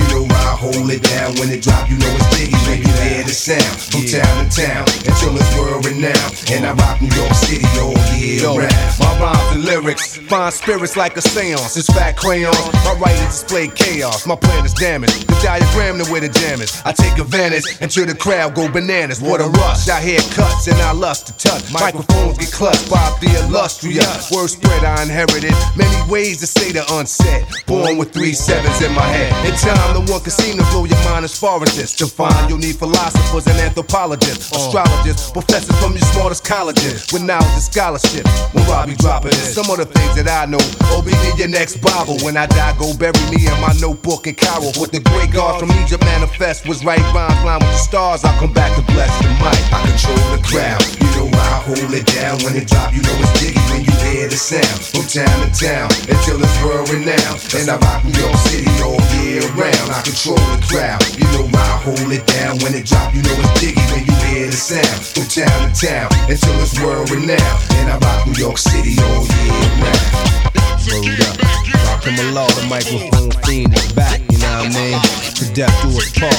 Hold 0.74 0.90
it 0.90 1.02
down. 1.02 1.38
When 1.38 1.50
it 1.54 1.62
drop, 1.62 1.88
you 1.88 1.96
know 1.98 2.10
it's 2.18 2.26
biggie 2.34 2.58
when 2.66 2.82
you 2.82 2.90
hear 3.06 3.22
the 3.22 3.30
sound. 3.30 3.62
From 3.78 4.02
town 4.10 4.42
to 4.42 4.50
town 4.50 4.82
until 5.06 5.38
it's 5.38 5.50
world 5.54 5.86
renowned. 5.86 6.34
And 6.50 6.66
I 6.66 6.74
rock 6.74 7.00
New 7.00 7.14
York 7.14 7.32
City 7.34 7.62
all 7.78 7.94
year 8.18 8.42
Yo, 8.42 8.58
round. 8.58 8.74
My 8.98 9.14
rhymes 9.22 9.54
and 9.54 9.64
lyrics 9.64 10.16
find 10.26 10.52
spirits 10.52 10.96
like 10.96 11.16
a 11.16 11.22
seance. 11.22 11.76
It's 11.76 11.86
fat 11.86 12.16
crayons. 12.16 12.58
My 12.82 12.98
writings 12.98 13.38
display 13.38 13.68
chaos. 13.68 14.26
My 14.26 14.34
plan 14.34 14.64
is 14.66 14.74
damaged. 14.74 15.28
The 15.28 15.38
diagram 15.46 16.02
to 16.02 16.10
where 16.10 16.20
the 16.20 16.28
jam 16.28 16.60
is. 16.60 16.82
I 16.84 16.90
take 16.90 17.18
advantage 17.18 17.78
until 17.80 18.06
the 18.06 18.14
crowd 18.14 18.54
go 18.56 18.66
bananas. 18.68 19.20
What 19.20 19.40
a 19.40 19.46
rush. 19.46 19.88
I 19.88 20.00
hear 20.02 20.18
cuts 20.34 20.66
and 20.66 20.80
I 20.82 20.90
lust 20.90 21.28
to 21.28 21.32
touch. 21.38 21.72
Microphones 21.72 22.38
get 22.38 22.50
clutched 22.50 22.90
by 22.90 23.14
the 23.20 23.30
illustrious. 23.46 24.30
Word 24.32 24.48
spread 24.48 24.82
I 24.82 25.04
inherited. 25.04 25.54
Many 25.76 26.10
ways 26.10 26.40
to 26.40 26.48
say 26.48 26.72
the 26.72 26.82
unsaid. 26.98 27.46
Born 27.66 27.96
with 27.96 28.12
three 28.12 28.32
sevens 28.32 28.82
in 28.82 28.92
my 28.92 29.06
head. 29.06 29.30
In 29.46 29.54
time, 29.54 29.94
no 29.94 30.02
one 30.10 30.20
can 30.20 30.34
seem 30.34 30.58
to 30.64 30.72
blow 30.72 30.84
your 30.84 31.02
mind 31.04 31.24
as 31.24 31.36
far 31.38 31.62
as 31.62 31.76
this. 31.76 31.94
To 31.96 32.06
find 32.06 32.48
you'll 32.48 32.58
need 32.58 32.76
philosophers 32.76 33.46
and 33.46 33.58
anthropologists, 33.60 34.52
uh. 34.52 34.56
astrologists, 34.56 35.30
professors 35.30 35.76
from 35.80 35.92
your 35.92 36.06
smartest 36.12 36.44
colleges 36.44 37.06
with 37.12 37.22
knowledge 37.22 37.52
and 37.52 37.62
scholarship. 37.62 38.26
When 38.52 38.64
Robbie 38.66 38.96
dropping 38.96 39.30
this, 39.30 39.54
some 39.54 39.70
of 39.70 39.78
the 39.78 39.86
things 39.86 40.14
that 40.16 40.28
I 40.28 40.46
know. 40.46 40.62
Be 41.04 41.12
in 41.28 41.36
your 41.36 41.52
next 41.52 41.84
Bible. 41.84 42.16
When 42.24 42.36
I 42.36 42.46
die, 42.46 42.72
go 42.80 42.96
bury 42.96 43.12
me 43.28 43.44
in 43.44 43.52
my 43.60 43.76
notebook 43.76 44.26
in 44.26 44.34
Cairo. 44.34 44.72
What 44.80 44.88
the 44.88 45.04
great 45.04 45.28
God 45.36 45.60
from 45.60 45.68
Egypt 45.84 46.00
manifest 46.00 46.66
was 46.66 46.80
right 46.80 47.02
rhymes 47.12 47.36
line 47.44 47.60
with 47.60 47.76
the 47.76 47.84
stars. 47.84 48.24
I'll 48.24 48.32
come 48.40 48.54
back 48.56 48.72
to 48.76 48.82
bless 48.88 49.12
the 49.20 49.28
mic. 49.36 49.60
I 49.68 49.84
control 49.84 50.16
the 50.32 50.40
crowd. 50.48 50.80
You 50.96 51.08
know 51.12 51.28
I 51.28 51.60
hold 51.60 51.92
it 51.92 52.08
down. 52.08 52.40
When 52.40 52.56
it 52.56 52.72
drop, 52.72 52.94
you 52.96 53.04
know 53.04 53.12
it's 53.20 53.36
jiggy 53.36 53.60
when 53.68 53.84
you 53.84 53.92
hear 54.00 54.32
the 54.32 54.40
sound. 54.40 54.80
From 54.80 55.04
town 55.04 55.28
to 55.44 55.50
town 55.52 55.92
until 56.08 56.40
it's 56.40 56.56
world 56.64 56.88
renowned. 56.88 57.40
And 57.52 57.68
I 57.68 57.76
rock 57.76 58.00
New 58.00 58.16
York 58.16 58.38
City 58.48 58.70
all 58.80 58.96
year 59.20 59.44
round. 59.52 59.88
I 59.92 60.00
control 60.08 60.40
the 60.54 60.66
crowd. 60.66 61.02
You 61.18 61.26
know 61.34 61.46
I 61.50 61.82
hold 61.82 62.10
it 62.12 62.26
down. 62.26 62.58
When 62.62 62.74
it 62.74 62.86
drop, 62.86 63.14
you 63.14 63.22
know 63.22 63.34
it's 63.38 63.60
jiggy 63.60 63.80
when 63.90 64.06
you 64.06 64.14
hear 64.30 64.46
the 64.46 64.56
sound. 64.56 65.00
From 65.02 65.26
town 65.26 65.50
to 65.66 65.70
town 65.74 66.08
until 66.30 66.54
it's 66.62 66.78
world 66.80 67.10
renowned. 67.10 67.60
And 67.82 67.90
I 67.90 67.98
rock 67.98 68.26
New 68.26 68.38
York 68.38 68.58
City 68.58 68.96
all 69.02 69.26
year 69.26 69.50
round. 69.82 70.54
Word 70.86 71.20
up. 71.26 71.36
Rakim 71.84 72.18
Allah, 72.30 72.46
the 72.54 72.66
microphone 72.68 73.30
fiend 73.42 73.74
is 73.74 73.92
back, 73.92 74.20
you 74.30 74.38
know 74.38 74.64
what 74.64 74.76
I 74.76 74.78
mean? 74.78 75.00
To 75.40 75.44
death 75.54 75.74
do 75.82 75.88
us 75.96 76.10
part. 76.12 76.36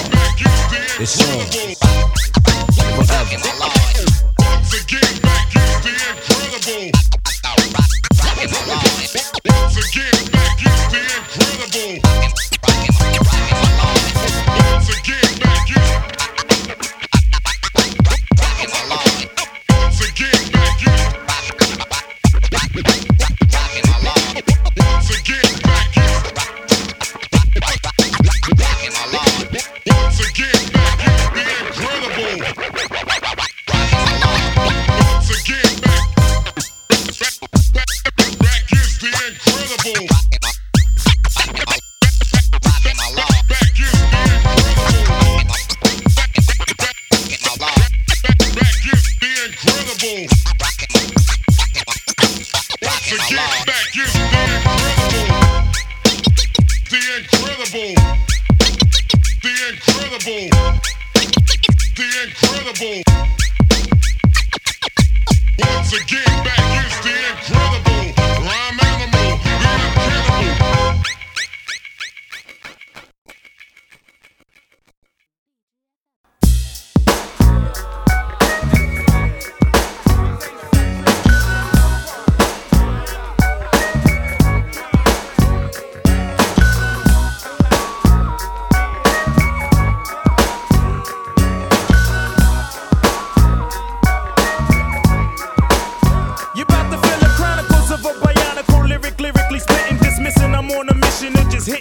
It's 0.99 1.19
on. 1.21 1.43
Forever. 2.95 2.95
Once 2.95 3.11
again, 3.11 3.41
back 3.59 3.95
is. 3.99 4.23
Once 4.39 4.73
again, 4.81 5.13
back 5.21 5.49
is 5.55 5.81
the 5.83 5.91
incredible. 5.91 6.54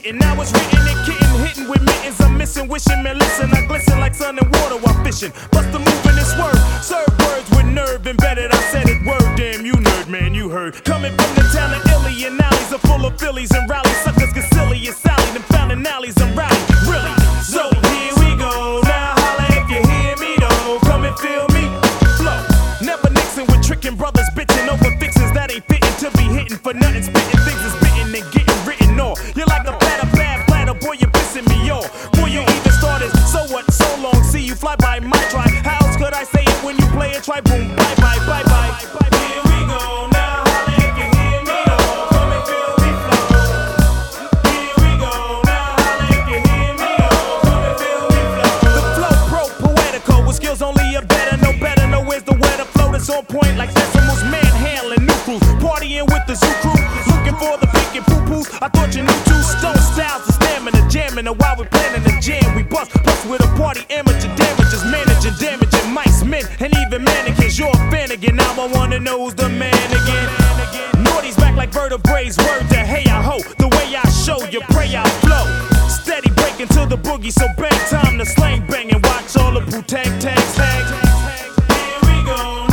kitten. 0.04 0.18
Now 0.18 0.40
it's 0.40 0.52
written 0.52 0.86
and 0.86 1.06
kitten, 1.06 1.44
hitting 1.44 1.68
with 1.68 1.82
mittens. 1.82 2.20
I'm 2.20 2.36
missing, 2.36 2.68
wishing, 2.68 3.02
man, 3.02 3.18
listen. 3.18 3.50
I 3.52 3.66
glisten 3.66 4.00
like 4.00 4.14
sun 4.14 4.38
and 4.38 4.46
water 4.56 4.76
while 4.76 5.04
fishing. 5.04 5.32
Bust 5.50 5.72
the 5.72 5.78
move 5.78 6.06
and 6.06 6.18
it's 6.18 6.36
word. 6.38 6.56
Serve 6.82 7.08
words 7.20 7.50
with 7.50 7.66
nerve 7.66 8.06
embedded. 8.06 8.52
I 8.52 8.60
said 8.72 8.88
it 8.88 9.04
word. 9.06 9.36
Damn, 9.36 9.64
you 9.64 9.72
nerd, 9.72 10.08
man, 10.08 10.34
you 10.34 10.48
heard. 10.48 10.84
Coming 10.84 11.12
from 11.16 11.34
the 11.34 11.44
town 11.52 11.72
of 11.74 11.84
Illy 11.92 12.24
and 12.24 12.40
alleys 12.40 12.72
are 12.72 12.78
full 12.78 13.04
of 13.06 13.18
Phillies 13.18 13.50
and 13.52 13.68
out 74.94 75.08
flow. 75.22 75.44
Steady 75.88 76.30
breaking 76.30 76.68
to 76.68 76.86
the 76.86 76.96
boogie, 76.96 77.32
so 77.32 77.46
bang 77.56 77.72
time 77.90 78.18
to 78.18 78.26
slang 78.26 78.66
bang 78.66 78.92
and 78.92 79.04
watch 79.04 79.36
all 79.36 79.52
the 79.52 79.60
Wu-Tang 79.60 80.18
tags 80.20 80.56
hang. 80.56 80.84
Here 81.72 82.00
we 82.02 82.24
go. 82.26 82.63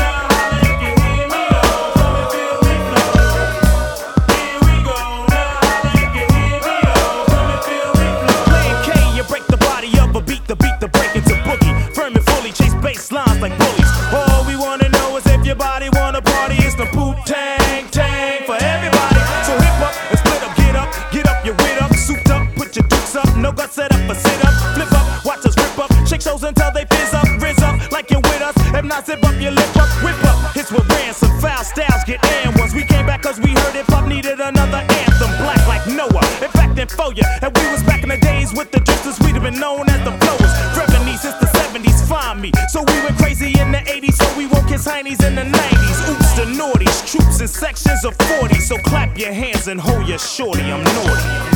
sections 47.51 48.05
of 48.05 48.15
40, 48.39 48.55
so 48.55 48.77
clap 48.77 49.17
your 49.17 49.33
hands 49.33 49.67
and 49.67 49.79
hold 49.79 50.07
your 50.07 50.19
shorty, 50.19 50.61
I'm 50.61 50.83
naughty. 50.83 51.50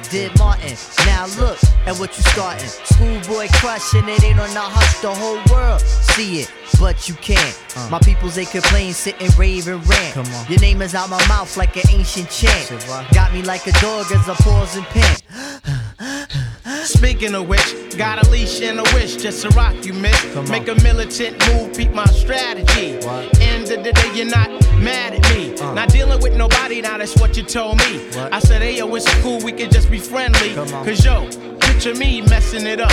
Did 0.00 0.36
Martin. 0.38 0.76
Now 1.04 1.26
look 1.38 1.58
at 1.86 1.98
what 1.98 2.16
you 2.16 2.22
starting. 2.24 2.68
Schoolboy 2.68 3.48
crushing 3.54 4.08
it 4.08 4.24
ain't 4.24 4.40
on 4.40 4.52
the 4.54 4.60
hush. 4.60 5.00
The 5.00 5.14
whole 5.14 5.40
world 5.52 5.80
see 5.80 6.40
it, 6.40 6.52
but 6.80 7.08
you 7.08 7.14
can't. 7.16 7.58
Uh. 7.76 7.88
My 7.90 7.98
peoples 7.98 8.34
they 8.34 8.44
complain, 8.46 8.92
sit 8.92 9.20
and 9.20 9.36
rave 9.36 9.68
and 9.68 9.86
rant. 9.86 10.14
Come 10.14 10.26
on. 10.34 10.46
Your 10.48 10.60
name 10.60 10.80
is 10.82 10.94
out 10.94 11.10
my 11.10 11.26
mouth 11.28 11.56
like 11.56 11.76
an 11.76 11.90
ancient 11.90 12.30
chant. 12.30 12.70
Got 13.12 13.32
me 13.34 13.42
like 13.42 13.66
a 13.66 13.72
dog 13.80 14.10
as 14.12 14.28
I 14.28 14.34
pause 14.34 14.76
and 14.76 14.86
pant. 14.86 16.32
Speaking 16.84 17.34
of 17.34 17.48
which, 17.48 17.96
got 17.96 18.26
a 18.26 18.30
leash 18.30 18.60
and 18.60 18.80
a 18.80 18.82
wish 18.94 19.16
just 19.16 19.42
to 19.42 19.48
rock 19.50 19.74
you, 19.84 19.92
miss. 19.92 20.20
Make 20.50 20.66
a 20.68 20.74
militant 20.82 21.38
move, 21.48 21.76
beat 21.76 21.92
my 21.92 22.04
strategy. 22.06 22.96
What? 23.06 23.40
End 23.40 23.70
of 23.70 23.84
the 23.84 23.92
day, 23.92 24.16
you're 24.16 24.26
not 24.26 24.48
mad 24.78 25.14
at 25.14 25.34
me. 25.34 25.56
Uh. 25.58 25.74
Not 25.74 25.90
dealing 25.90 26.20
with 26.20 26.36
nobody, 26.36 26.80
now 26.80 26.98
that's 26.98 27.14
what 27.20 27.36
you 27.36 27.44
told 27.44 27.78
me. 27.78 27.98
What? 28.16 28.32
I 28.32 28.40
said, 28.40 28.62
hey, 28.62 28.78
yo, 28.78 28.92
it's 28.94 29.08
cool, 29.22 29.38
we 29.44 29.52
can 29.52 29.70
just 29.70 29.90
be 29.90 29.98
friendly. 29.98 30.54
Cause 30.54 31.04
yo, 31.04 31.28
picture 31.60 31.94
me 31.94 32.20
messing 32.22 32.66
it 32.66 32.80
up. 32.80 32.92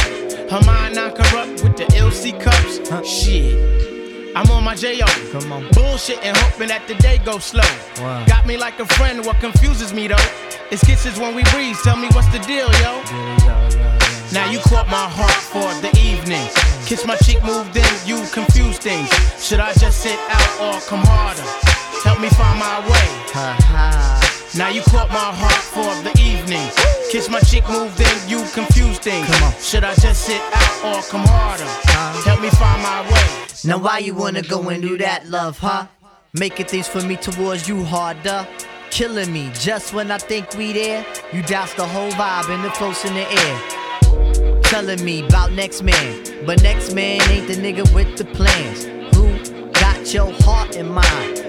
Her 0.50 0.62
mind 0.66 0.96
not 0.96 1.16
corrupt 1.16 1.64
with 1.64 1.78
the 1.78 1.86
LC 1.96 2.40
cups. 2.40 2.90
Huh? 2.90 3.04
Shit. 3.04 3.99
I'm 4.36 4.50
on 4.52 4.64
my 4.64 4.76
J.O. 4.76 5.06
Come 5.32 5.52
on. 5.52 5.68
Bullshit 5.72 6.24
and 6.24 6.38
hoping 6.38 6.68
that 6.68 6.88
the 6.88 6.96
day 6.96 7.18
goes 7.20 7.46
slow. 7.46 7.64
Wow. 7.98 8.26
Got 8.26 8.46
me 8.46 8.58
like 8.58 8.80
a 8.80 8.86
friend, 8.86 9.26
what 9.26 9.40
confuses 9.40 9.94
me 9.94 10.08
though. 10.08 10.30
Is 10.72 10.82
kisses 10.82 11.20
when 11.20 11.34
we 11.34 11.44
breathe, 11.52 11.76
tell 11.84 11.98
me 11.98 12.08
what's 12.14 12.28
the 12.30 12.40
deal, 12.40 12.70
yo. 12.84 13.02
Now 14.32 14.50
you 14.52 14.60
caught 14.60 14.88
my 14.88 15.10
heart 15.10 15.42
for 15.50 15.70
the 15.82 15.90
evening. 15.98 16.48
Kiss 16.86 17.06
my 17.06 17.16
cheek, 17.18 17.44
moved 17.44 17.76
in, 17.76 17.90
you 18.06 18.24
confuse 18.32 18.78
things. 18.78 19.10
Should 19.44 19.60
I 19.60 19.74
just 19.74 20.02
sit 20.02 20.20
out 20.30 20.62
or 20.62 20.80
come 20.82 21.02
harder? 21.04 21.42
Help 22.04 22.20
me 22.22 22.30
find 22.30 22.60
my 22.60 22.80
way. 22.86 23.08
Ha 23.34 23.58
ha. 23.60 24.19
Now 24.58 24.70
you 24.70 24.82
caught 24.82 25.10
my 25.10 25.32
heart 25.32 25.54
for 25.54 26.04
the 26.04 26.12
evening. 26.20 26.70
Kiss 27.12 27.30
my 27.30 27.40
cheek, 27.42 27.68
move 27.70 27.94
in, 28.00 28.30
you 28.30 28.44
confuse 28.52 28.98
things. 28.98 29.28
Should 29.64 29.84
I 29.84 29.94
just 29.96 30.26
sit 30.26 30.42
out 30.54 30.86
or 30.86 31.04
come 31.04 31.26
harder? 31.26 31.64
Uh-huh. 31.64 32.22
Help 32.24 32.42
me 32.42 32.50
find 32.50 32.82
my 32.82 33.02
way. 33.12 33.48
Now 33.64 33.78
why 33.78 34.00
you 34.00 34.16
wanna 34.16 34.42
go 34.42 34.70
and 34.70 34.82
do 34.82 34.98
that, 34.98 35.28
love, 35.28 35.60
huh? 35.60 35.86
Making 36.34 36.66
things 36.66 36.88
for 36.88 37.02
me 37.02 37.16
towards 37.16 37.68
you 37.68 37.84
harder. 37.84 38.48
Killing 38.90 39.32
me 39.32 39.52
just 39.54 39.94
when 39.94 40.10
I 40.10 40.18
think 40.18 40.56
we 40.56 40.74
there. 40.74 41.06
You 41.32 41.44
douse 41.44 41.74
the 41.76 41.86
whole 41.86 42.12
vibe 42.12 42.50
and 42.50 42.64
the 42.64 42.72
floats 42.72 43.06
in 43.06 43.14
the 43.14 43.28
air. 43.30 44.62
Telling 44.64 45.04
me 45.06 45.26
about 45.28 45.52
next 45.52 45.84
man, 45.84 46.46
but 46.46 46.62
next 46.64 46.94
man 46.96 47.22
ain't 47.30 47.48
the 47.48 47.56
nigga 47.56 47.94
with 47.94 48.18
the 48.18 48.26
plans. 48.26 48.86
Who 49.16 49.72
got 49.74 50.12
your 50.12 50.32
heart 50.42 50.76
in 50.76 50.90
mind? 50.90 51.49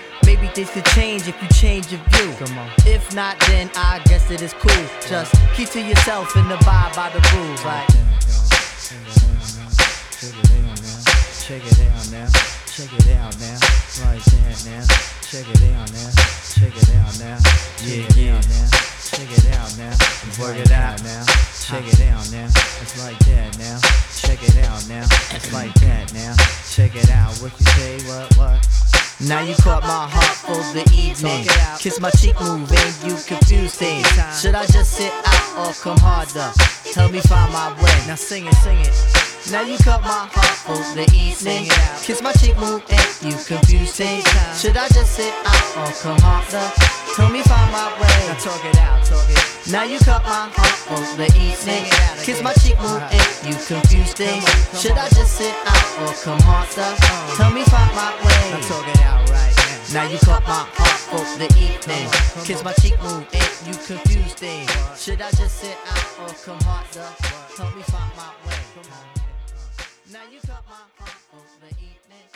Maybe 0.25 0.47
things 0.47 0.69
could 0.71 0.85
change 0.85 1.27
if 1.27 1.41
you 1.41 1.47
change 1.49 1.91
your 1.91 2.01
view. 2.09 2.33
Come 2.39 2.57
on. 2.57 2.69
If 2.85 3.13
not, 3.15 3.39
then 3.47 3.69
I 3.75 4.01
guess 4.05 4.29
it 4.31 4.41
is 4.41 4.53
cool. 4.53 4.85
Just 5.07 5.33
keep 5.55 5.69
to 5.69 5.81
yourself 5.81 6.35
and 6.35 6.51
abide 6.51 6.93
by 6.95 7.09
the 7.09 7.21
rules. 7.35 7.63
Like, 7.65 7.87
check 11.41 11.63
it 11.65 11.79
out 11.81 12.11
now. 12.11 12.27
Check 12.71 12.93
it 12.93 13.09
out 13.17 13.37
now. 13.39 13.57
Right 14.05 14.23
there 14.31 14.55
now. 14.65 14.85
Check 15.27 15.47
it 15.49 15.63
out 15.75 15.91
now. 15.91 16.11
Check 16.55 16.75
it 16.75 16.89
out 16.95 17.19
now. 17.19 17.37
Yeah, 17.83 18.07
yeah. 18.15 18.41
Check 19.11 19.31
it 19.31 19.45
out 19.55 19.77
now. 19.77 19.91
Work 20.39 20.57
it 20.57 20.71
out 20.71 21.03
now. 21.03 21.25
Check 21.65 21.85
it 21.85 22.01
out 22.07 22.31
now. 22.31 22.47
It's 22.81 23.03
like 23.03 23.19
that 23.19 23.57
now. 23.57 23.79
Check 24.15 24.41
it 24.43 24.57
out 24.65 24.87
now. 24.87 25.03
It's 25.35 25.51
like 25.51 25.73
that 25.75 26.13
now. 26.13 26.35
Check 26.69 26.95
it 26.95 27.09
out. 27.09 27.35
What 27.37 27.51
you 27.59 27.65
say? 27.65 27.99
What? 28.07 28.37
What? 28.37 28.80
Now 29.27 29.41
you 29.41 29.53
caught 29.55 29.83
my 29.83 30.09
heart 30.09 30.37
for 30.41 30.61
the 30.73 30.81
evening. 30.97 31.45
Kiss 31.77 31.99
my 31.99 32.09
cheek 32.11 32.39
move 32.41 32.71
and 32.71 32.93
you 33.05 33.15
confuse 33.25 33.75
things. 33.75 34.07
Should 34.41 34.55
I 34.55 34.65
just 34.65 34.93
sit 34.93 35.13
out 35.25 35.67
or 35.67 35.73
come 35.73 35.97
harder? 35.99 36.51
Help 36.95 37.11
me 37.11 37.19
find 37.21 37.53
my 37.53 37.69
way. 37.83 38.07
Now 38.07 38.15
sing 38.15 38.47
it, 38.47 38.53
sing 38.55 38.79
it. 38.79 39.51
Now 39.51 39.61
you 39.61 39.77
caught 39.77 40.01
my 40.01 40.27
heart 40.31 40.57
for 40.65 40.95
the 40.95 41.03
evening. 41.13 41.69
Kiss 42.01 42.21
my 42.21 42.31
cheek 42.33 42.57
move 42.57 42.83
and 42.89 43.33
you 43.33 43.37
confuse 43.45 43.93
things. 43.93 44.25
Should 44.59 44.77
I 44.77 44.87
just 44.89 45.13
sit 45.13 45.33
out 45.45 45.77
or 45.77 45.93
come 46.01 46.17
harder? 46.21 47.00
Help 47.17 47.31
me 47.33 47.41
find 47.43 47.71
my 47.71 47.91
way. 47.99 48.19
Now 48.27 48.39
talk 48.39 48.63
it 48.63 48.77
out, 48.77 49.03
talk 49.03 49.29
it. 49.29 49.51
Now 49.71 49.83
you 49.83 49.99
cut 49.99 50.23
my 50.23 50.47
heart 50.47 50.77
for 50.87 51.03
the 51.17 51.27
evening. 51.35 51.85
Kiss 52.23 52.41
my 52.41 52.53
cheek 52.63 52.79
move 52.79 53.03
and 53.03 53.47
you 53.47 53.55
confuse 53.67 54.13
things. 54.13 54.47
Should 54.79 54.97
I 54.97 55.07
just 55.09 55.37
sit 55.37 55.55
out 55.67 55.87
or 56.01 56.13
come 56.23 56.39
harder? 56.47 56.91
Tell 57.35 57.51
me 57.51 57.63
find 57.67 57.91
my 57.95 58.15
way. 58.23 58.43
Now 58.51 58.63
talk 58.63 58.87
it 58.87 59.01
out 59.03 59.29
right 59.29 59.53
now. 59.55 60.03
Now 60.03 60.05
you 60.11 60.19
cut 60.19 60.43
my 60.47 60.63
heart 60.71 60.99
for 61.11 61.23
the 61.35 61.47
evening. 61.59 62.07
Kiss 62.47 62.63
my 62.63 62.73
cheek 62.79 62.95
move 63.03 63.27
and 63.31 63.67
you 63.67 63.75
confuse 63.75 64.33
things. 64.33 64.71
Should 64.95 65.21
I 65.21 65.31
just 65.31 65.59
sit 65.59 65.77
out 65.87 66.07
or 66.23 66.33
come 66.43 66.59
harder? 66.63 67.11
Help 67.59 67.75
me 67.75 67.83
find 67.83 68.11
my 68.15 68.31
way. 68.47 68.55
Now 70.11 70.23
you 70.31 70.39
cut 70.47 70.63
my 70.67 70.83
heart 70.95 71.19
for 71.27 71.43
the 71.59 71.71
evening. 71.75 72.27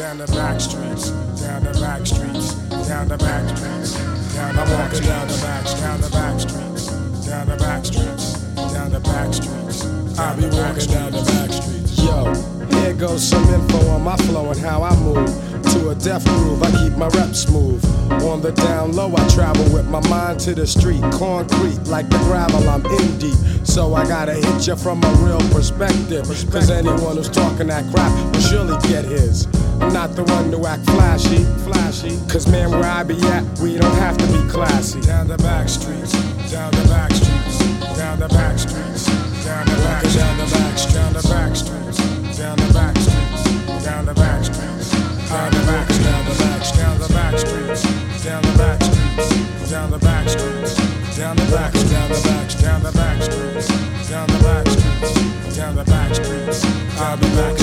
Down 0.00 0.16
the 0.16 0.26
back 0.28 0.58
streets, 0.58 1.10
down 1.42 1.62
the 1.62 1.78
back 1.78 2.06
streets, 2.06 2.54
down 2.88 3.06
the 3.06 3.18
back 3.18 3.46
streets, 3.54 3.94
down 4.34 4.56
the 4.56 4.64
back 4.64 4.94
streets, 4.94 5.04
down 5.04 5.28
the 5.28 5.42
back, 5.44 5.68
down 5.76 6.00
the 6.00 6.08
back 6.08 6.40
streets, 6.40 6.86
down 7.26 7.46
the 7.46 7.56
back 7.58 7.84
streets, 7.84 8.32
down 8.72 8.92
the 8.92 9.00
back 9.00 9.34
streets. 9.34 9.84
I 10.18 10.34
be 10.36 10.46
walking 10.56 10.90
down 10.90 11.12
the 11.12 11.20
back 11.20 11.52
streets. 11.52 11.98
Yo, 12.02 12.32
here 12.80 12.94
goes 12.94 13.28
some 13.28 13.46
info 13.52 13.90
on 13.90 14.02
my 14.02 14.16
flow 14.16 14.50
and 14.50 14.58
how 14.58 14.82
I 14.82 14.96
move. 14.96 15.28
To 15.74 15.90
a 15.90 15.94
death 15.94 16.24
groove, 16.24 16.62
I 16.62 16.70
keep 16.70 16.96
my 16.96 17.08
rep 17.08 17.34
smooth. 17.34 17.84
On 18.24 18.40
the 18.40 18.52
down 18.52 18.92
low, 18.92 19.14
I 19.14 19.28
travel 19.28 19.64
with 19.70 19.86
my 19.86 20.00
mind 20.08 20.40
to 20.40 20.54
the 20.54 20.66
street. 20.66 21.02
Concrete 21.12 21.78
like 21.88 22.08
the 22.08 22.16
gravel, 22.24 22.66
I'm 22.70 22.84
in 22.86 23.18
deep. 23.18 23.36
So 23.66 23.92
I 23.92 24.08
gotta 24.08 24.32
hit 24.32 24.66
you 24.66 24.76
from 24.76 25.04
a 25.04 25.12
real 25.16 25.40
perspective. 25.50 26.24
Cause 26.50 26.70
anyone 26.70 27.18
who's 27.18 27.28
talking 27.28 27.66
that 27.66 27.84
crap 27.92 28.10
will 28.32 28.40
surely 28.40 28.78
get 28.88 29.04
his. 29.04 29.46
Not 29.88 30.14
the 30.14 30.22
one 30.24 30.50
to 30.52 30.66
act 30.66 30.84
flashy, 30.84 31.42
flashy. 31.64 32.16
Cause 32.28 32.46
man, 32.46 32.70
where 32.70 32.84
I 32.84 33.02
be 33.02 33.16
at, 33.32 33.42
we 33.58 33.76
don't 33.76 33.96
have 33.96 34.16
to 34.18 34.26
be 34.28 34.38
classy. 34.48 35.00
Down 35.00 35.26
the 35.26 35.36
back 35.38 35.68
streets, 35.68 36.12
down 36.52 36.70
the 36.70 36.86
back 36.88 37.10
streets, 37.12 37.58
down 37.96 38.18
the 38.20 38.28
back 38.28 38.58
streets, 38.58 39.06
down 39.44 39.66
the 39.66 39.74
back, 39.82 40.04
down 40.14 40.36
the 40.36 40.46
back, 40.46 40.76
down 40.92 41.12
the 41.12 41.22
back 41.28 41.56
streets, 41.56 42.38
down 42.38 42.56
the 42.56 42.68
back 42.72 42.96
streets, 42.96 43.48
down 43.82 44.02
the 44.04 44.14
back 44.14 44.44
streets, 44.44 45.24
down 45.24 45.50
the 45.50 45.64
back, 45.64 45.88
down 45.98 46.26
the 46.28 46.28
back, 46.28 46.72
down 46.76 46.98
the 46.98 47.08
back 47.12 47.38
streets, 47.38 47.82
down 48.22 48.42
the 48.42 48.52
back 48.58 48.82
streets, 48.82 49.70
down 49.70 49.90
the 49.90 49.98
back 49.98 50.28
streets, 50.28 50.76
down 51.16 51.36
the 51.36 51.46
back, 51.50 51.72
down 51.74 52.06
the 52.06 52.22
back, 52.22 52.48
down 52.60 52.82
the 52.82 52.92
back 52.92 53.22
streets, 53.22 53.68
down 54.08 54.26
the 54.28 54.38
back 54.42 54.68
streets, 54.68 55.56
down 55.56 55.74
the 55.74 55.84
back 55.84 56.14
streets, 56.14 56.62
down 56.62 57.20
the 57.20 57.26
back. 57.36 57.59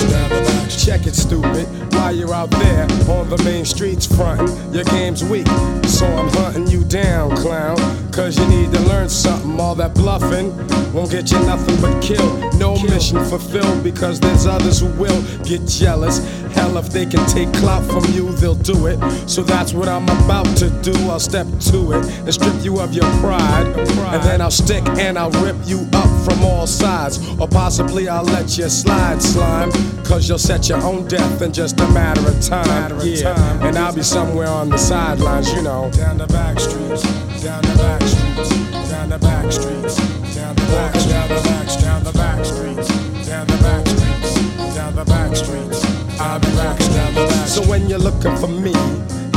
Check 0.78 1.08
it, 1.08 1.16
stupid. 1.16 1.66
While 1.92 2.14
you're 2.14 2.32
out 2.32 2.50
there 2.50 2.84
on 3.10 3.28
the 3.28 3.40
main 3.44 3.64
streets 3.64 4.06
frontin', 4.06 4.72
your 4.72 4.84
game's 4.84 5.24
weak. 5.24 5.48
So 5.84 6.06
I'm 6.06 6.28
hunting 6.28 6.68
you 6.68 6.84
down, 6.84 7.36
clown. 7.36 7.76
Cause 8.12 8.38
you 8.38 8.46
need 8.48 8.72
to 8.72 8.80
learn 8.82 9.08
something. 9.08 9.60
All 9.60 9.74
that 9.74 9.94
bluffing 9.94 10.56
won't 10.92 11.10
get 11.10 11.30
you 11.30 11.38
nothing 11.40 11.80
but 11.80 12.00
kill. 12.02 12.50
No 12.54 12.80
mission 12.84 13.24
fulfilled 13.24 13.82
because 13.82 14.18
there's 14.20 14.46
others 14.46 14.80
who 14.80 14.86
will 14.92 15.20
get 15.44 15.66
jealous. 15.66 16.18
Hell, 16.52 16.76
if 16.78 16.90
they 16.90 17.06
can 17.06 17.24
take 17.28 17.52
clout 17.54 17.84
from 17.84 18.04
you, 18.12 18.32
they'll 18.32 18.54
do 18.54 18.86
it. 18.86 18.98
So 19.28 19.42
that's 19.42 19.72
what 19.72 19.88
I'm 19.88 20.04
about 20.04 20.46
to 20.58 20.70
do. 20.82 20.92
I'll 21.10 21.20
step 21.20 21.46
to 21.70 21.92
it 21.92 22.04
and 22.04 22.34
strip 22.34 22.54
you 22.64 22.80
of 22.80 22.94
your 22.94 23.08
pride. 23.20 23.66
And 23.76 24.22
then 24.22 24.40
I'll 24.40 24.50
stick 24.50 24.84
and 24.98 25.18
I'll 25.18 25.30
rip 25.42 25.56
you 25.64 25.86
up 25.92 26.08
from 26.24 26.42
all 26.44 26.66
sides. 26.66 27.18
Or 27.38 27.46
possibly 27.46 28.08
I'll 28.08 28.24
let 28.24 28.56
you 28.58 28.68
slide, 28.68 29.22
slime. 29.22 29.70
Cause 30.04 30.28
you'll 30.28 30.38
set 30.38 30.67
your 30.68 30.82
own 30.82 31.06
death 31.06 31.40
in 31.40 31.52
just 31.52 31.80
a 31.80 31.88
matter 31.88 32.26
of 32.28 32.40
time. 32.42 33.00
Yeah, 33.02 33.66
and 33.66 33.78
I'll 33.78 33.94
be 33.94 34.02
somewhere 34.02 34.48
on 34.48 34.68
the 34.68 34.76
sidelines, 34.76 35.52
you 35.52 35.62
know. 35.62 35.90
Down 35.92 36.18
the 36.18 36.26
back 36.26 36.60
streets, 36.60 37.02
down 37.42 37.62
the 37.62 37.74
back 37.78 38.02
streets, 38.02 38.90
down 38.90 39.08
the 39.08 39.18
back 39.18 39.52
streets, 39.52 39.96
down 40.34 40.54
the 40.56 40.66
back, 40.66 40.92
down 40.92 41.28
the 41.28 41.40
back, 41.42 41.80
down 41.80 42.04
the 42.04 42.12
back 42.12 42.44
streets, 42.44 42.88
down 43.26 43.46
the 43.46 43.56
back 43.58 43.86
streets, 43.86 44.74
down 44.74 44.94
the 44.94 45.04
back 45.04 45.36
streets. 45.36 46.20
I'll 46.20 46.40
be 46.40 46.50
back 46.56 46.78
down 46.78 47.14
the 47.14 47.26
back. 47.26 47.48
So 47.48 47.62
when 47.62 47.88
you're 47.88 47.98
looking 47.98 48.36
for 48.36 48.48
me, 48.48 48.74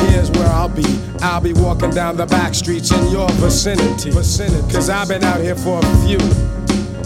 here's 0.09 0.31
where 0.31 0.47
I'll 0.47 0.69
be. 0.69 0.85
I'll 1.21 1.41
be 1.41 1.53
walking 1.53 1.91
down 1.91 2.17
the 2.17 2.25
back 2.25 2.53
streets 2.55 2.91
in 2.91 3.11
your 3.11 3.29
vicinity. 3.33 4.11
Cause 4.11 4.89
I've 4.89 5.07
been 5.07 5.23
out 5.23 5.39
here 5.39 5.55
for 5.55 5.79
a 5.79 5.97
few. 6.05 6.60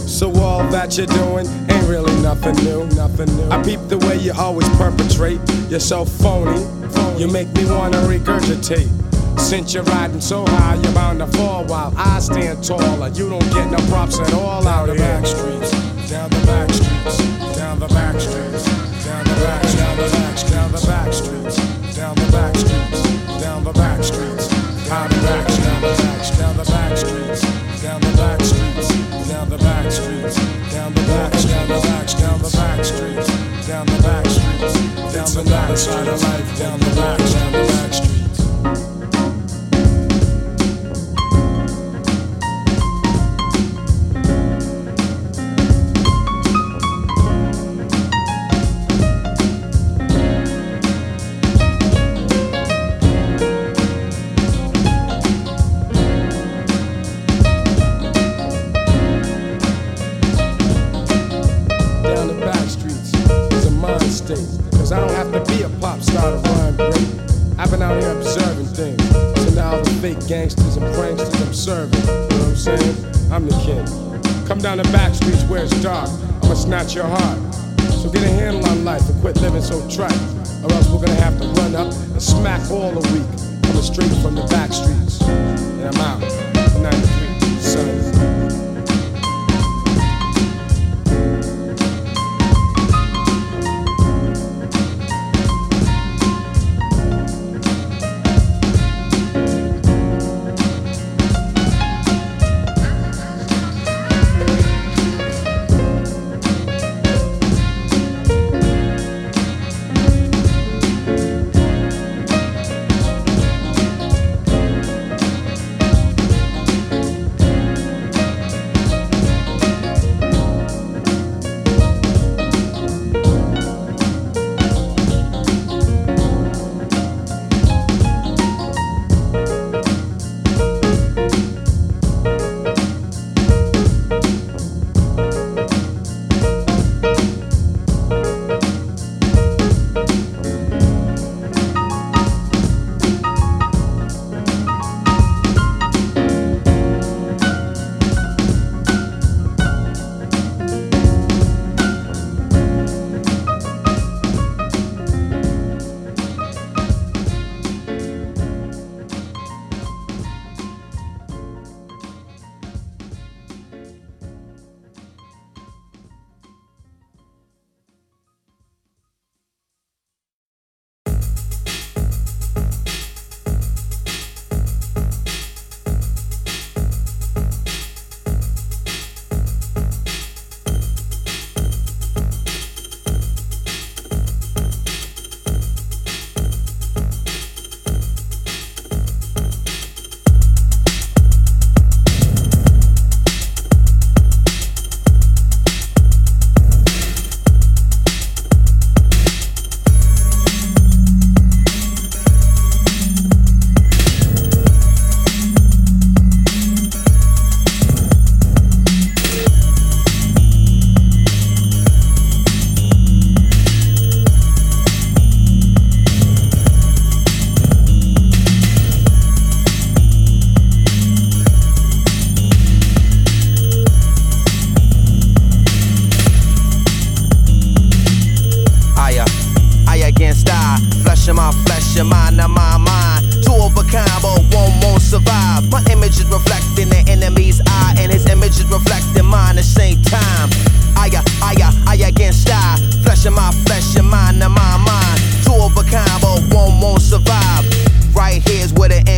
So 0.08 0.32
all 0.42 0.64
that 0.70 0.98
you're 0.98 1.08
doing 1.08 1.48
ain't 1.70 1.88
really 1.88 2.14
nothing 2.22 2.56
new. 2.64 2.86
Nothing 2.96 3.36
new. 3.36 3.50
I 3.50 3.62
peep 3.64 3.80
the 3.88 3.98
way 3.98 4.18
you 4.18 4.34
always 4.38 4.70
perpetrate. 4.78 5.40
You're 5.70 5.80
so 5.80 6.06
phony. 6.06 6.62
You 7.20 7.28
make 7.28 7.52
me 7.54 7.66
wanna 7.66 7.98
regurgitate. 8.00 8.90
Since 9.40 9.74
you're 9.74 9.84
riding 9.84 10.22
so 10.22 10.46
high, 10.46 10.76
you're 10.76 10.94
bound 10.94 11.20
to 11.20 11.28
fall 11.28 11.66
while 11.66 11.94
I 11.98 12.20
stand 12.20 12.64
taller. 12.64 13.10
You 13.10 13.30
don't 13.30 13.52
get 13.52 13.70
no 13.70 13.78
props 13.90 14.20
at 14.20 14.34
all 14.34 14.68
out 14.68 14.88
the 14.88 14.94
here. 14.94 15.02
back 15.02 15.26
streets, 15.26 15.72
down 16.10 16.30
the 16.30 16.46
back 16.46 16.70
streets, 16.70 17.18
down 17.56 17.80
the 17.80 17.88
back 17.88 18.20
streets, 18.20 18.66
down 19.06 19.24
the 19.26 19.36
back, 19.44 19.62
down 19.62 19.98
the 19.98 20.10
back, 20.12 20.50
down 20.50 20.72
the 20.72 20.88
back 20.88 21.14
streets, 21.14 21.96
down 21.96 22.16
the 22.16 22.32
back 22.32 22.56
streets, 22.56 23.42
down 23.42 23.64
the 23.64 23.74
back 23.74 24.04
streets. 24.04 24.92
I'll 24.92 25.10
be 25.10 25.16
down 25.16 25.45
inside 35.76 36.08
of 36.08 36.22
life 36.24 36.58
down 36.58 36.80
the 36.80 36.96
line. 37.02 37.25
Down 74.66 74.78
the 74.78 74.84
back 74.86 75.14
streets 75.14 75.44
where 75.44 75.64
it's 75.64 75.80
dark. 75.84 76.10
I'ma 76.42 76.56
snatch 76.56 76.96
your 76.96 77.06
heart. 77.06 77.38
So 78.02 78.10
get 78.10 78.24
a 78.24 78.30
handle 78.30 78.66
on 78.66 78.84
life 78.84 79.08
and 79.08 79.22
quit 79.22 79.40
living 79.40 79.62
so 79.62 79.78
trite. 79.88 80.20
Or 80.64 80.74
else 80.74 80.90
we're 80.90 81.06
gonna 81.06 81.22
have 81.22 81.40
to 81.40 81.48
run 81.62 81.76
up 81.76 81.94
and 81.94 82.20
smack 82.20 82.72
all 82.72 82.90
the 82.90 83.08
week. 83.14 83.62
Coming 83.62 83.84
straight 83.84 84.12
from 84.24 84.34
the 84.34 84.48
back 84.50 84.74
streets. 84.74 85.22
And 85.22 85.84
I'm 85.84 86.02
out. 86.02 86.20
93, 86.82 86.98
son. 86.98 87.15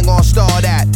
Where 0.08 0.22
the 0.22 0.24
end 0.24 0.24
gon' 0.24 0.24
start 0.24 0.64
at. 0.64 0.88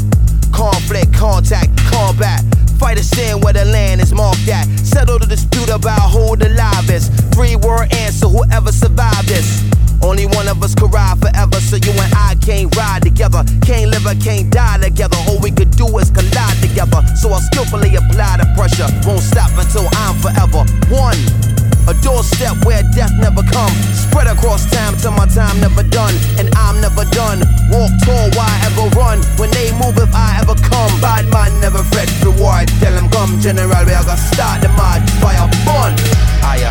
Conflict, 0.52 1.13
contact, 1.13 1.69
combat. 1.91 2.43
Fight 2.78 3.00
a 3.00 3.04
sin 3.04 3.39
where 3.41 3.54
the 3.54 3.65
land 3.65 4.02
is 4.02 4.13
marked 4.13 4.47
at. 4.47 4.65
Settle 4.80 5.19
the 5.19 5.26
dispute 5.26 5.69
about 5.69 6.10
who 6.12 6.36
the 6.36 6.50
live 6.50 6.89
is. 6.89 7.10
Three 7.34 7.56
word 7.56 7.93
answer, 7.93 8.28
whoever 8.28 8.71
survived 8.71 9.28
this. 9.28 9.63
Only 10.02 10.26
one 10.26 10.47
of 10.47 10.63
us 10.63 10.74
could 10.74 10.91
ride 10.91 11.19
forever, 11.21 11.62
so 11.62 11.76
you 11.76 11.91
and 11.91 12.12
I 12.15 12.36
can't 12.41 12.76
ride 12.76 13.04
together. 13.04 13.43
Can't 13.62 13.91
live 13.91 14.06
or 14.06 14.15
can't 14.15 14.50
die 14.50 14.80
together. 14.80 15.17
All 15.30 15.39
we 15.39 15.52
could 15.52 15.71
do 15.71 15.86
is 16.00 16.10
collide 16.10 16.58
together. 16.60 17.06
So 17.21 17.32
I 17.32 17.39
skillfully 17.39 17.95
apply 17.95 18.41
the 18.41 18.50
pressure. 18.58 18.89
Won't 19.06 19.21
stop 19.21 19.52
until 19.54 19.86
I'm 20.02 20.17
forever 20.17 20.65
one. 20.89 21.61
A 21.88 21.94
doorstep 22.02 22.63
where 22.65 22.84
death 22.94 23.13
never 23.17 23.41
come. 23.44 23.74
Spread 23.94 24.28
across 24.28 24.70
time 24.70 24.96
till 24.98 25.12
my 25.12 25.26
time 25.26 25.60
never 25.60 25.84
done. 25.84 26.13
And 26.38 26.50
I'm 26.56 26.80
never 26.82 27.06
done. 27.10 27.41
Walk 27.70 27.91
tall, 28.06 28.30
why 28.38 28.52
ever 28.65 28.88
run? 28.98 29.22
When 29.38 29.50
they 29.52 29.72
move, 29.74 29.98
if 29.98 30.13
I 30.13 30.39
ever 30.41 30.56
come. 30.56 30.94
Bad 31.02 31.28
man 31.34 31.52
never 31.60 31.84
fret 31.89 32.10
reward. 32.24 32.70
Tell 32.80 32.94
them 32.94 33.10
come, 33.10 33.39
general, 33.39 33.86
we 33.86 33.94
are 33.94 34.06
gonna 34.06 34.17
start 34.17 34.62
the 34.62 34.70
march. 34.78 35.04
Fire 35.20 35.50
fun. 35.65 35.98
I 36.46 36.70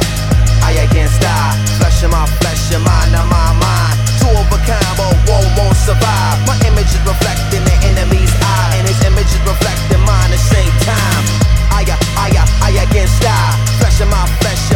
I 0.63 0.73
against 0.87 1.23
I. 1.25 1.59
Flesh 1.79 2.03
of 2.05 2.13
my 2.13 2.27
flesh, 2.39 2.71
your 2.71 2.81
mind 2.81 3.15
of 3.17 3.27
my 3.27 3.51
mind. 3.59 3.97
Two 4.21 4.31
of 4.31 4.47
a 4.53 4.59
kind, 4.63 4.95
but 4.95 5.17
one 5.27 5.49
won't 5.59 5.77
survive. 5.77 6.39
My 6.47 6.55
image 6.69 6.93
is 6.93 7.03
reflecting 7.03 7.65
the 7.65 7.77
enemy's 7.83 8.31
eye, 8.45 8.79
and 8.79 8.87
his 8.87 9.01
image 9.03 9.27
is 9.27 9.43
reflecting 9.43 10.01
mine 10.07 10.31
at 10.31 10.39
the 10.39 10.43
same 10.55 10.75
time. 10.87 11.25
I 11.73 11.83
I 12.15 12.29
I 12.63 12.71
against 12.87 13.25
I. 13.25 13.57
Flesh 13.81 14.01
of 14.05 14.09
my 14.13 14.27
flesh, 14.45 14.71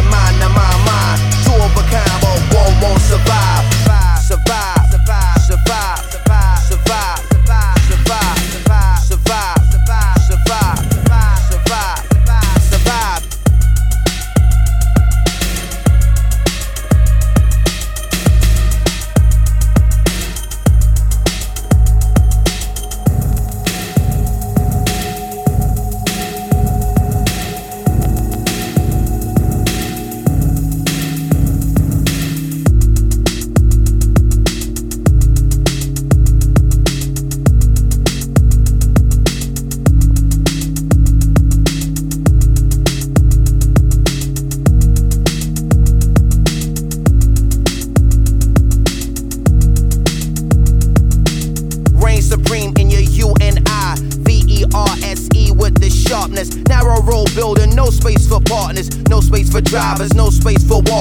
won't 2.87 3.01
survive. 3.01 3.34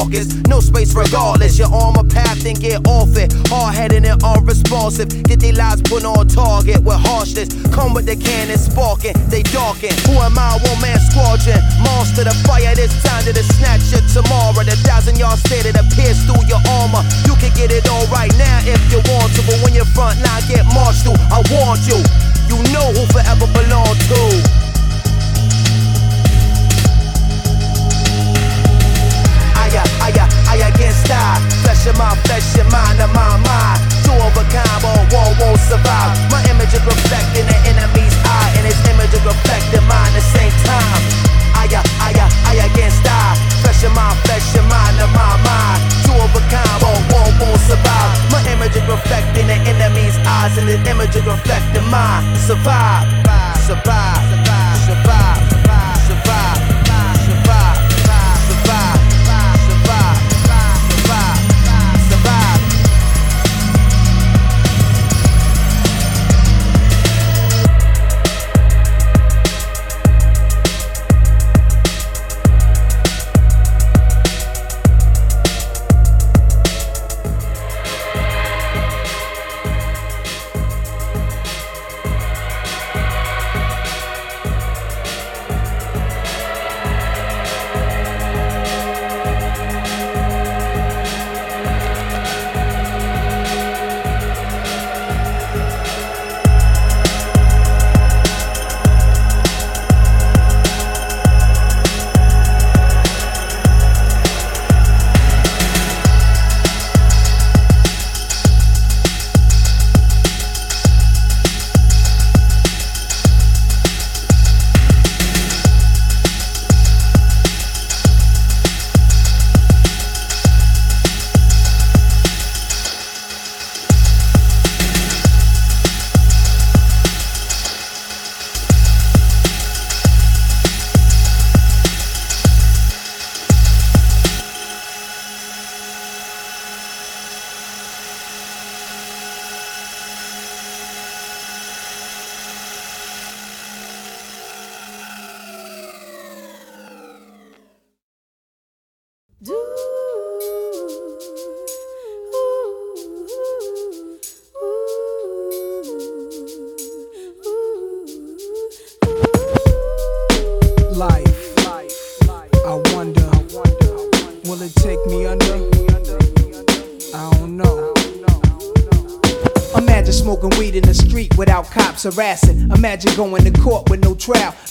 Walkers, 0.04 0.34
no 0.48 0.60
space 0.60 0.94
regardless. 0.94 1.58
You're 1.58 1.72
on 1.72 1.94
my 1.94 2.02
path 2.08 2.44
and 2.44 2.58
get 2.58 2.86
off 2.86 3.16
it. 3.16 3.32
Hard 3.48 3.74
headed 3.74 4.04
and 4.04 4.22
unresponsive. 4.22 5.08
Get 5.24 5.40
their 5.40 5.52
lives 5.52 5.82
put 5.82 6.04
on 6.04 6.28
target 6.28 6.82
with 6.82 6.98
harshness. 6.98 7.48
Come 7.72 7.94
with 7.94 8.06
the 8.06 8.16
cannon 8.16 8.58
sparking, 8.58 9.14
they 9.28 9.42
darken. 9.42 9.92
Who 10.06 10.20
am 10.20 10.38
I? 10.38 10.58
One 10.62 10.80
man 10.80 10.98
squadron. 11.10 11.60
Monster 11.82 12.24
the 12.24 12.34
fire 12.46 12.74
this 12.74 12.92
time 13.02 13.24
to 13.24 13.32
the 13.32 13.42
snatch 13.56 13.92
you 13.92 14.00
tomorrow. 14.12 14.64
The 14.64 14.76
thousand 14.84 15.18
yard 15.18 15.38
stay 15.38 15.62
that 15.62 15.76
appears 15.76 16.20
through 16.24 16.44
your 16.46 16.60
armor. 16.80 17.02
You 17.24 17.34
can 17.36 17.52
get 17.54 17.72
it 17.72 17.88
all 17.88 18.06
right 18.08 18.32
now 18.36 18.60
if 18.64 18.80
you 18.92 19.00
want 19.12 19.32
to, 19.36 19.40
but 19.46 19.58
when 19.64 19.74
your 19.74 19.88
front 19.96 20.20
line 20.20 20.42
get 20.48 20.64
marched 20.72 21.04
through, 21.04 21.18
I 21.32 21.40
want 21.52 21.80
you. 21.88 22.00
You 22.48 22.60
know 22.72 22.92
who 22.92 23.04
forever 23.12 23.48
belong 23.52 23.96
to. 24.12 24.63
Aya, 29.82 30.26
aya 30.46 30.68
against 30.70 31.10
I. 31.10 31.40
Flesh 31.66 31.86
of 31.90 31.98
my 31.98 32.14
flesh, 32.28 32.54
your 32.54 32.68
mind 32.70 33.00
of 33.02 33.10
my 33.10 33.34
mind. 33.42 33.80
Two 34.06 34.14
of 34.14 34.36
a 34.38 34.44
kind, 34.52 34.78
won't 35.10 35.58
survive. 35.58 36.14
My 36.30 36.44
image 36.46 36.74
is 36.74 36.84
reflecting 36.84 37.46
the 37.46 37.58
enemy's 37.66 38.14
eye, 38.22 38.54
and 38.54 38.66
his 38.66 38.78
image 38.86 39.10
is 39.10 39.24
reflecting 39.24 39.82
mine 39.90 40.14
at 40.14 40.22
the 40.22 40.24
same 40.30 40.54
time. 40.62 41.02
Aya, 41.58 41.80
aya 42.06 42.26
against 42.70 43.02
I. 43.02 43.34
Flesh 43.64 43.82
of 43.82 43.94
my 43.96 44.14
flesh, 44.28 44.54
your 44.54 44.62
mind 44.70 45.00
of 45.00 45.10
my 45.10 45.34
mind. 45.42 45.80
Two 46.04 46.14
of 46.14 46.30
a 46.36 46.42
kind, 46.52 46.78
won't 47.10 47.60
survive. 47.66 48.10
My 48.30 48.44
image 48.52 48.76
is 48.76 48.86
reflecting 48.86 49.46
the 49.48 49.58
enemy's 49.66 50.16
eyes, 50.22 50.56
and 50.58 50.68
his 50.68 50.78
image 50.86 51.16
is 51.16 51.24
reflecting 51.24 51.88
mine. 51.90 52.22
Survive, 52.36 53.08
survive, 53.66 54.22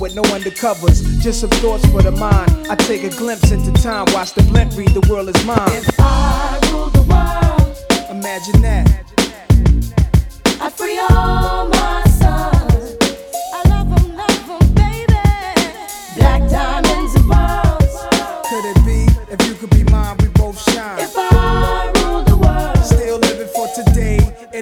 with 0.00 0.14
no 0.14 0.22
undercovers. 0.22 1.20
Just 1.20 1.40
some 1.40 1.50
thoughts 1.50 1.86
for 1.90 2.02
the 2.02 2.12
mind. 2.12 2.50
I 2.68 2.74
take 2.74 3.04
a 3.04 3.10
glimpse 3.10 3.50
into 3.50 3.72
time, 3.82 4.06
watch 4.12 4.34
the 4.34 4.42
blimp 4.42 4.76
read, 4.76 4.90
the 4.90 5.06
world 5.08 5.28
is 5.28 5.44
mine. 5.44 5.58
If 5.72 5.88
I 5.98 6.58
rule 6.70 6.90
the 6.90 7.02
world, 7.02 8.10
imagine 8.10 8.60
that. 8.62 9.04
I 10.60 10.70
free 10.70 10.98
all 10.98 11.68
my 11.68 11.77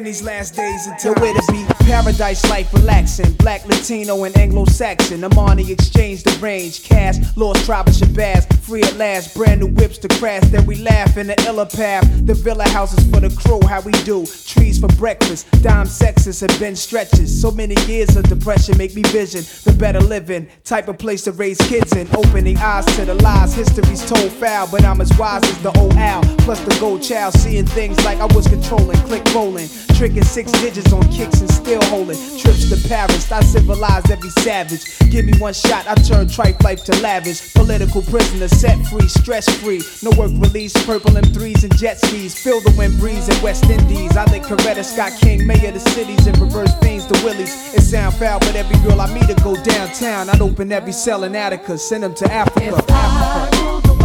these 0.07 0.23
last 0.23 0.55
days 0.55 0.87
until 0.87 1.15
where 1.15 1.35
to 1.35 1.53
be 1.53 1.67
paradise 1.87 2.49
life 2.51 2.73
relaxing. 2.73 3.33
Black, 3.35 3.65
Latino, 3.67 4.25
and 4.25 4.37
Anglo-Saxon. 4.37 5.21
Armani 5.21 5.69
exchange 5.71 6.23
the 6.23 6.31
range. 6.39 6.83
Cash, 6.85 7.17
lost 7.37 7.65
tribe 7.65 7.89
of 7.89 7.95
Shabazz. 7.95 8.53
Free 8.61 8.83
at 8.83 8.97
last, 8.97 9.35
brand 9.35 9.61
new 9.61 9.69
whips 9.69 9.99
to 9.99 10.09
crash. 10.19 10.43
Then 10.47 10.67
we 10.67 10.77
laugh 10.77 11.17
in 11.17 11.29
the 11.29 11.41
illa 11.47 11.67
path. 11.67 12.05
The 12.27 12.35
villa 12.35 12.69
houses 12.69 13.09
for 13.11 13.21
the 13.21 13.31
crew, 13.37 13.61
how 13.67 13.81
we 13.81 13.93
do. 14.05 14.27
Trees 14.27 14.79
for 14.79 14.89
breakfast. 14.97 15.51
Dime 15.63 15.87
sexes 15.87 16.41
have 16.41 16.59
been 16.59 16.77
stretches. 16.77 17.41
So 17.41 17.51
many 17.51 17.75
years 17.87 18.17
of 18.17 18.25
depression 18.25 18.77
make 18.77 18.95
me 18.95 19.03
vision 19.03 19.43
the 19.65 19.73
better 19.73 20.01
living. 20.01 20.49
Type 20.65 20.89
of 20.89 20.99
place 20.99 21.23
to 21.25 21.33
raise 21.33 21.59
kids 21.59 21.95
in. 21.95 22.09
Opening 22.17 22.59
eyes 22.59 22.87
to 22.97 23.05
the 23.05 23.15
lies. 23.15 23.55
History's 23.55 24.09
told 24.09 24.33
foul, 24.33 24.69
but 24.71 24.85
I'm 24.85 25.01
as 25.01 25.17
wise 25.19 25.45
as 25.45 25.59
the 25.63 25.77
old 25.79 25.95
owl. 25.95 26.23
Plus 26.39 26.61
the 26.61 26.77
gold 26.81 27.03
child, 27.03 27.35
seeing 27.35 27.67
things 27.67 27.97
like 28.05 28.19
I 28.19 28.27
was 28.35 28.47
controlling. 28.47 28.99
Click 29.07 29.25
rolling. 29.35 29.69
Tricking 29.97 30.25
six 30.25 30.53
digits 30.53 30.93
on 30.93 31.11
kicks 31.11 31.41
and 31.41 31.51
still 31.51 31.83
holding. 31.85 32.19
Trips 32.39 32.69
to 32.69 32.77
Paris, 32.87 33.33
I 33.33 33.41
civilized 33.41 34.11
every 34.11 34.29
savage. 34.29 34.85
Give 35.11 35.25
me 35.25 35.33
one 35.39 35.55
shot, 35.55 35.87
I 35.89 35.95
turn 35.95 36.29
tripe 36.29 36.63
life 36.63 36.85
to 36.85 37.01
lavish. 37.01 37.55
Political 37.55 38.03
prisoner, 38.03 38.49
set 38.49 38.77
free, 38.89 39.09
stress 39.09 39.49
free. 39.63 39.81
No 40.03 40.11
work 40.19 40.33
release, 40.35 40.75
purple 40.85 41.13
M3s 41.13 41.65
and 41.65 41.75
jet 41.79 41.99
skis. 41.99 42.35
Feel 42.39 42.61
the 42.61 42.75
wind 42.77 42.99
breeze 42.99 43.31
in 43.31 43.43
West 43.43 43.65
Indies. 43.71 44.15
I 44.19 44.27
think 44.27 44.45
Coretta 44.45 44.85
Scott 44.85 45.13
King, 45.19 45.47
mayor 45.47 45.69
of 45.69 45.75
the 45.75 45.81
cities, 45.91 46.27
and 46.27 46.37
reverse 46.39 46.75
things 46.81 47.07
to 47.07 47.15
Willies. 47.25 47.73
It 47.75 47.81
sound 47.81 48.17
foul, 48.17 48.39
but 48.41 48.55
every 48.55 48.77
girl 48.87 49.01
I 49.01 49.11
meet 49.15 49.29
to 49.29 49.35
go 49.43 49.55
downtown. 49.65 50.29
I'd 50.29 50.43
open 50.43 50.73
every 50.73 50.93
cell 50.93 51.25
in 51.25 51.35
Attica, 51.35 51.79
send 51.79 52.03
them 52.03 52.13
to 52.17 52.31
Africa. 52.31 52.85
Africa. 52.91 53.97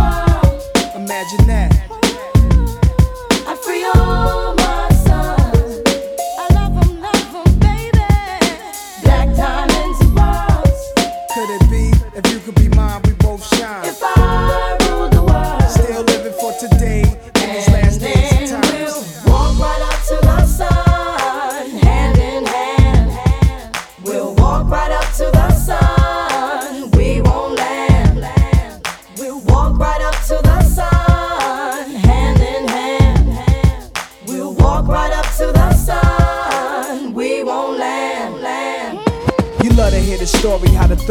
Imagine 0.95 1.47
that. 1.47 1.73
I 3.45 3.55
free 3.61 3.83
all 3.83 4.20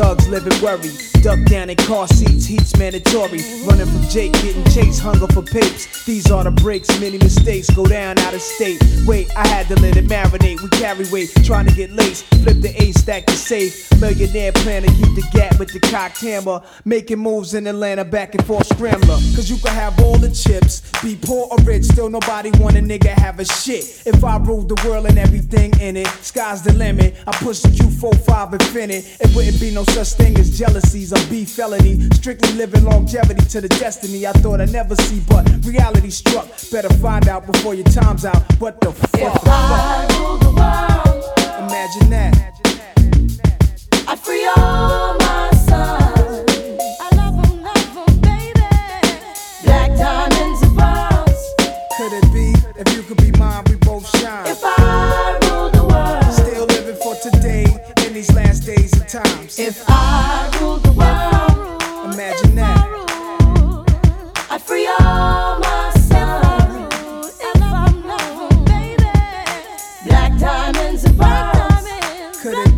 story 0.01 0.20
and 0.35 0.63
worry. 0.63 0.91
Duck 1.23 1.43
down 1.47 1.69
in 1.69 1.77
car 1.77 2.07
seats, 2.09 2.47
heat's 2.47 2.77
mandatory. 2.79 3.41
Running 3.67 3.87
from 3.87 4.03
Jake, 4.09 4.33
getting 4.35 4.65
chased, 4.65 5.01
hunger 5.01 5.27
for 5.27 5.43
papes. 5.43 6.05
These 6.05 6.31
are 6.31 6.45
the 6.45 6.51
breaks, 6.51 6.89
many 7.01 7.19
mistakes 7.19 7.69
go 7.71 7.85
down 7.85 8.19
out 8.19 8.33
of 8.33 8.41
state. 8.41 8.83
Wait, 9.07 9.29
I 9.37 9.47
had 9.47 9.67
to 9.69 9.81
let 9.81 9.97
it 9.97 10.07
marinate. 10.07 10.63
We 10.63 10.69
carry 10.71 11.05
weight, 11.11 11.31
trying 11.45 11.67
to 11.67 11.75
get 11.75 11.91
laced. 11.91 12.25
Flip 12.43 12.61
the 12.61 12.73
A 12.81 12.93
stack 12.93 13.27
to 13.27 13.35
safe. 13.35 13.91
Millionaire 14.01 14.53
plan 14.53 14.83
to 14.83 14.89
keep 14.89 15.15
the 15.15 15.27
gap 15.33 15.59
with 15.59 15.73
the 15.73 15.81
cocked 15.81 16.21
hammer. 16.21 16.63
Making 16.85 17.19
moves 17.19 17.55
in 17.55 17.67
Atlanta, 17.67 18.05
back 18.05 18.35
and 18.35 18.47
forth 18.47 18.67
scrambler. 18.69 19.19
Cause 19.35 19.51
you 19.51 19.57
can 19.59 19.75
have 19.75 19.99
all 20.01 20.17
the 20.17 20.31
chips, 20.31 20.81
be 21.03 21.17
poor 21.21 21.49
or 21.51 21.59
rich, 21.65 21.85
still 21.85 22.09
nobody 22.09 22.51
want 22.59 22.77
a 22.77 22.81
nigga 22.81 23.09
have 23.09 23.41
a 23.41 23.45
shit. 23.45 24.03
If 24.07 24.25
I 24.25 24.39
ruled 24.39 24.69
the 24.69 24.89
world 24.89 25.07
and 25.07 25.19
everything 25.19 25.73
in 25.81 25.97
it, 25.97 26.07
sky's 26.23 26.63
the 26.63 26.73
limit. 26.73 27.17
I 27.27 27.33
push 27.33 27.61
the 27.61 27.69
Q45 27.69 28.53
infinite. 28.55 29.05
It 29.21 29.35
wouldn't 29.37 29.61
be 29.61 29.71
no 29.71 29.85
such 29.85 30.20
thing 30.21 30.39
as 30.39 30.59
jealousies 30.59 31.13
or 31.13 31.19
felony. 31.47 32.01
Strictly 32.15 32.53
living 32.53 32.85
longevity 32.85 33.45
to 33.49 33.61
the 33.61 33.69
destiny 33.69 34.27
I 34.27 34.33
thought 34.33 34.61
I'd 34.61 34.73
never 34.73 34.95
see, 34.97 35.21
but 35.29 35.45
reality 35.65 36.11
struck. 36.11 36.47
Better 36.71 36.93
find 36.95 37.29
out 37.29 37.47
before 37.47 37.75
your 37.75 37.87
time's 37.87 38.25
out. 38.25 38.43
What 38.61 38.81
the 38.81 38.93
fuck? 38.93 39.21
If 39.37 39.43
I 39.47 40.07
rule 40.19 40.39
the 40.39 40.53
world, 40.61 41.25
Imagine 41.71 42.11
that. 42.11 42.35
I 44.09 44.17
free 44.17 44.45
all 44.57 45.15
my 45.19 45.51
sons. 45.69 46.47
I 47.05 47.09
love 47.21 47.37
'em, 47.45 47.63
love 47.63 47.97
'em, 48.09 48.21
baby. 48.21 48.69
Black 49.65 49.91
diamonds 49.97 50.63
and 50.67 50.75
pearls. 50.79 51.41
Could 51.97 52.13
it 52.21 52.27
be? 52.33 52.49
If 52.83 52.89
you 52.97 53.03
could 53.03 53.19
be 53.27 53.31
mine, 53.39 53.65
we 53.71 53.77
both 53.77 54.07
shine. 54.19 54.47
If 54.47 54.61
I 54.65 55.39
rule 55.45 55.71
the 55.79 55.85
world, 55.85 56.35
Still 56.43 56.67
living 56.67 56.97
for 57.05 57.15
today 57.27 57.65
in 58.07 58.15
these 58.15 58.33
last 58.35 58.61
days 58.67 58.93
and 58.95 59.09
times. 59.09 59.59
if 59.59 59.77
I 59.89 60.10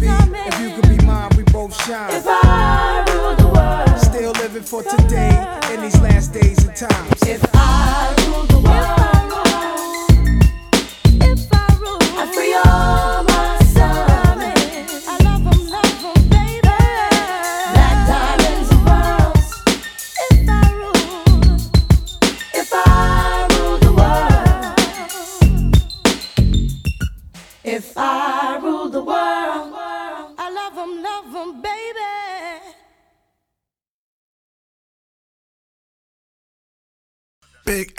be? 0.02 0.38
If 0.48 0.60
you 0.60 0.68
could 0.74 0.88
be 0.98 1.04
mine, 1.06 1.30
we 1.36 1.44
both 1.44 1.74
shine. 1.84 2.10
If 2.14 2.24
I 2.26 3.04
rule 3.14 3.36
the 3.36 3.48
world, 3.54 3.98
Still 4.00 4.32
living 4.32 4.62
for 4.62 4.82
today 4.82 5.32
in 5.72 5.80
these 5.80 5.98
last 6.00 6.32
days 6.32 6.58
and 6.66 6.76
times. 6.76 7.22
if 7.26 7.42
I 7.54 8.14
rule 8.26 8.44
the 8.46 8.60
world, 8.68 9.01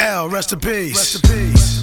L, 0.04 0.28
rest 0.28 0.52
in 0.52 0.60
peace. 0.60 0.98
Rest 0.98 1.32
in 1.32 1.54
peace. 1.54 1.83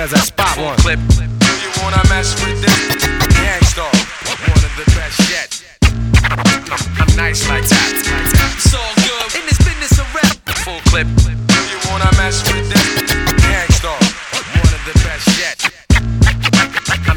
as 0.00 0.14
I 0.14 0.18
spot 0.20 0.56
one. 0.56 0.78
Clip. 0.78 0.98
Do 1.08 1.24
you 1.24 1.70
wanna 1.82 2.00
mess 2.08 2.32
with 2.42 2.62
this? 2.62 3.04
Gang 3.36 3.60
Starr, 3.64 3.92
one 4.48 4.64
of 4.64 4.72
the 4.80 4.86
best 4.96 5.20
yet. 5.28 5.62
I'm, 5.84 7.16
nice 7.16 7.46
like 7.48 7.68
that. 7.68 7.92
It's 8.56 8.74
all 8.74 8.94
good 8.96 9.40
in 9.40 9.46
this 9.46 9.58
business 9.58 9.98
of 10.00 10.14
rap. 10.14 10.36
Full 10.64 10.80
clip. 10.88 11.06
Do 11.16 11.60
you 11.68 11.78
wanna 11.90 12.10
mess 12.16 12.40
with 12.50 12.70
this? 12.70 13.09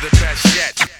the 0.00 0.10
best 0.16 0.56
yet. 0.56 0.99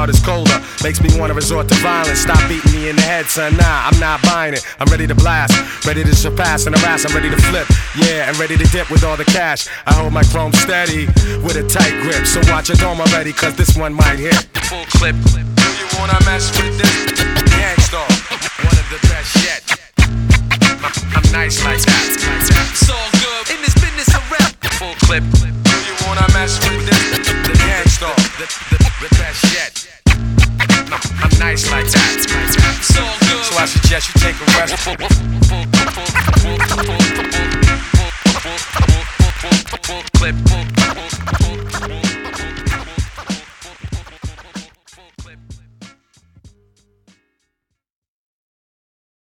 heart 0.01 0.09
is 0.09 0.19
colder. 0.25 0.57
Makes 0.81 0.99
me 1.01 1.09
wanna 1.19 1.35
resort 1.35 1.69
to 1.69 1.75
violence. 1.75 2.21
Stop 2.25 2.41
beating 2.49 2.73
me 2.73 2.89
in 2.89 2.95
the 2.95 3.03
head, 3.03 3.27
son. 3.27 3.55
Nah, 3.55 3.85
I'm 3.85 3.99
not 3.99 4.19
buying 4.23 4.53
it. 4.55 4.65
I'm 4.79 4.89
ready 4.89 5.05
to 5.05 5.13
blast, 5.13 5.53
ready 5.85 6.03
to 6.03 6.15
surpass 6.15 6.65
and 6.65 6.73
harass. 6.75 7.05
I'm 7.05 7.13
ready 7.13 7.29
to 7.29 7.37
flip, 7.49 7.67
yeah, 7.95 8.27
and 8.27 8.33
ready 8.39 8.57
to 8.57 8.65
dip 8.73 8.89
with 8.89 9.03
all 9.03 9.15
the 9.15 9.25
cash. 9.25 9.67
I 9.85 9.93
hold 9.93 10.11
my 10.11 10.23
chrome 10.23 10.53
steady 10.53 11.05
with 11.45 11.55
a 11.55 11.65
tight 11.69 11.93
grip. 12.01 12.25
So 12.25 12.41
watch 12.49 12.69
your 12.69 12.77
dome 12.77 12.99
already, 12.99 13.31
cause 13.31 13.53
this 13.55 13.77
one 13.77 13.93
might 13.93 14.17
hit. 14.17 14.41
Full 14.65 14.85
clip. 14.97 15.15
Do 15.21 15.69
you 15.77 15.87
wanna 15.99 16.17
mess 16.25 16.49
with 16.57 16.73
this? 16.81 16.97
Gang 17.53 17.77
Starr, 17.85 18.09
one 18.65 18.77
of 18.81 18.87
the 18.89 18.99
best 19.05 19.31
yet. 19.45 19.61
I'm 21.13 21.27
nice 21.29 21.61
like 21.63 21.81
that. 21.85 22.03
It's 22.73 22.89
all 22.89 23.09
good 23.21 23.53
in 23.53 23.61
this 23.61 23.75
business 23.77 24.09
of 24.17 24.23
rap. 24.33 24.49
Full 24.81 24.95
clip. 25.05 25.23
Do 25.37 25.77
you 25.85 25.95
wanna 26.09 26.25
mess 26.33 26.57
with 26.65 26.89
this? 26.89 27.05
The 27.45 27.53
Gang 27.53 27.85
Starr, 27.85 28.90
the 29.01 29.09
best 29.15 29.43
yet. 29.51 29.87
No, 30.89 30.97
I'm 31.23 31.39
nice 31.39 31.71
like 31.71 31.89
that. 31.89 32.21
So, 32.83 33.01
I 33.57 33.65
suggest 33.65 34.13
you 34.13 34.21
take 34.21 34.35
a 34.35 34.45
rest. 34.57 34.77
Clip. 40.13 42.10